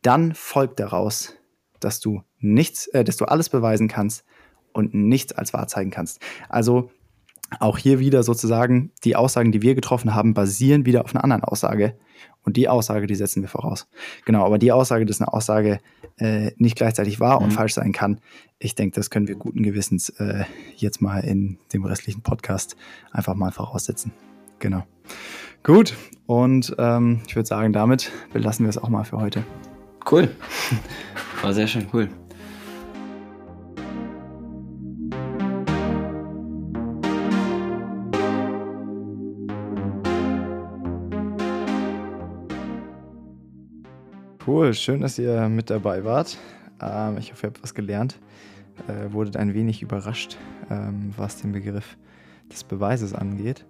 [0.01, 1.35] dann folgt daraus,
[1.79, 4.25] dass du nichts, äh, dass du alles beweisen kannst,
[4.73, 6.19] und nichts als wahr zeigen kannst.
[6.49, 6.89] Also
[7.59, 11.43] auch hier wieder sozusagen, die Aussagen, die wir getroffen haben, basieren wieder auf einer anderen
[11.43, 11.95] Aussage.
[12.45, 13.87] Und die Aussage, die setzen wir voraus.
[14.25, 15.79] Genau, aber die Aussage, dass eine Aussage
[16.17, 17.45] äh, nicht gleichzeitig wahr mhm.
[17.45, 18.19] und falsch sein kann,
[18.59, 20.43] ich denke, das können wir guten Gewissens äh,
[20.75, 22.75] jetzt mal in dem restlichen Podcast
[23.11, 24.11] einfach mal voraussetzen.
[24.59, 24.83] Genau.
[25.63, 25.95] Gut,
[26.25, 29.43] und ähm, ich würde sagen, damit belassen wir es auch mal für heute.
[30.09, 30.29] Cool.
[31.41, 32.09] War sehr schön, cool.
[44.63, 46.37] Cool, schön, dass ihr mit dabei wart.
[46.81, 48.17] Ähm, ich hoffe, ihr habt was gelernt.
[48.87, 50.37] Äh, wurdet ein wenig überrascht,
[50.71, 51.97] ähm, was den Begriff
[52.49, 53.65] des Beweises angeht.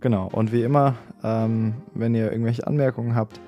[0.00, 3.40] Genau, und wie immer, ähm, wenn ihr irgendwelche Anmerkungen habt,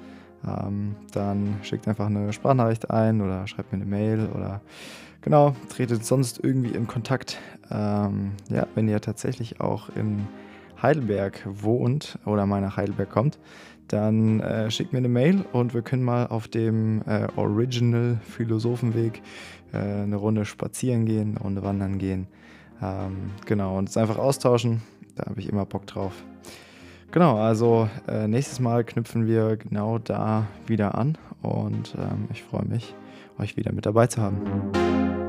[0.48, 4.62] ähm, dann schickt einfach eine Sprachnachricht ein oder schreibt mir eine Mail oder
[5.20, 7.36] genau, tretet sonst irgendwie in Kontakt.
[7.70, 10.26] Ähm, ja, wenn ihr tatsächlich auch in
[10.80, 13.38] Heidelberg wohnt oder mal nach Heidelberg kommt,
[13.88, 19.22] dann äh, schickt mir eine Mail und wir können mal auf dem äh, Original Philosophenweg
[19.72, 22.26] äh, eine Runde spazieren gehen, eine Runde wandern gehen.
[22.82, 24.82] Ähm, genau, und es einfach austauschen.
[25.14, 26.12] Da habe ich immer Bock drauf.
[27.10, 32.66] Genau, also äh, nächstes Mal knüpfen wir genau da wieder an und ähm, ich freue
[32.66, 32.94] mich,
[33.38, 35.25] euch wieder mit dabei zu haben.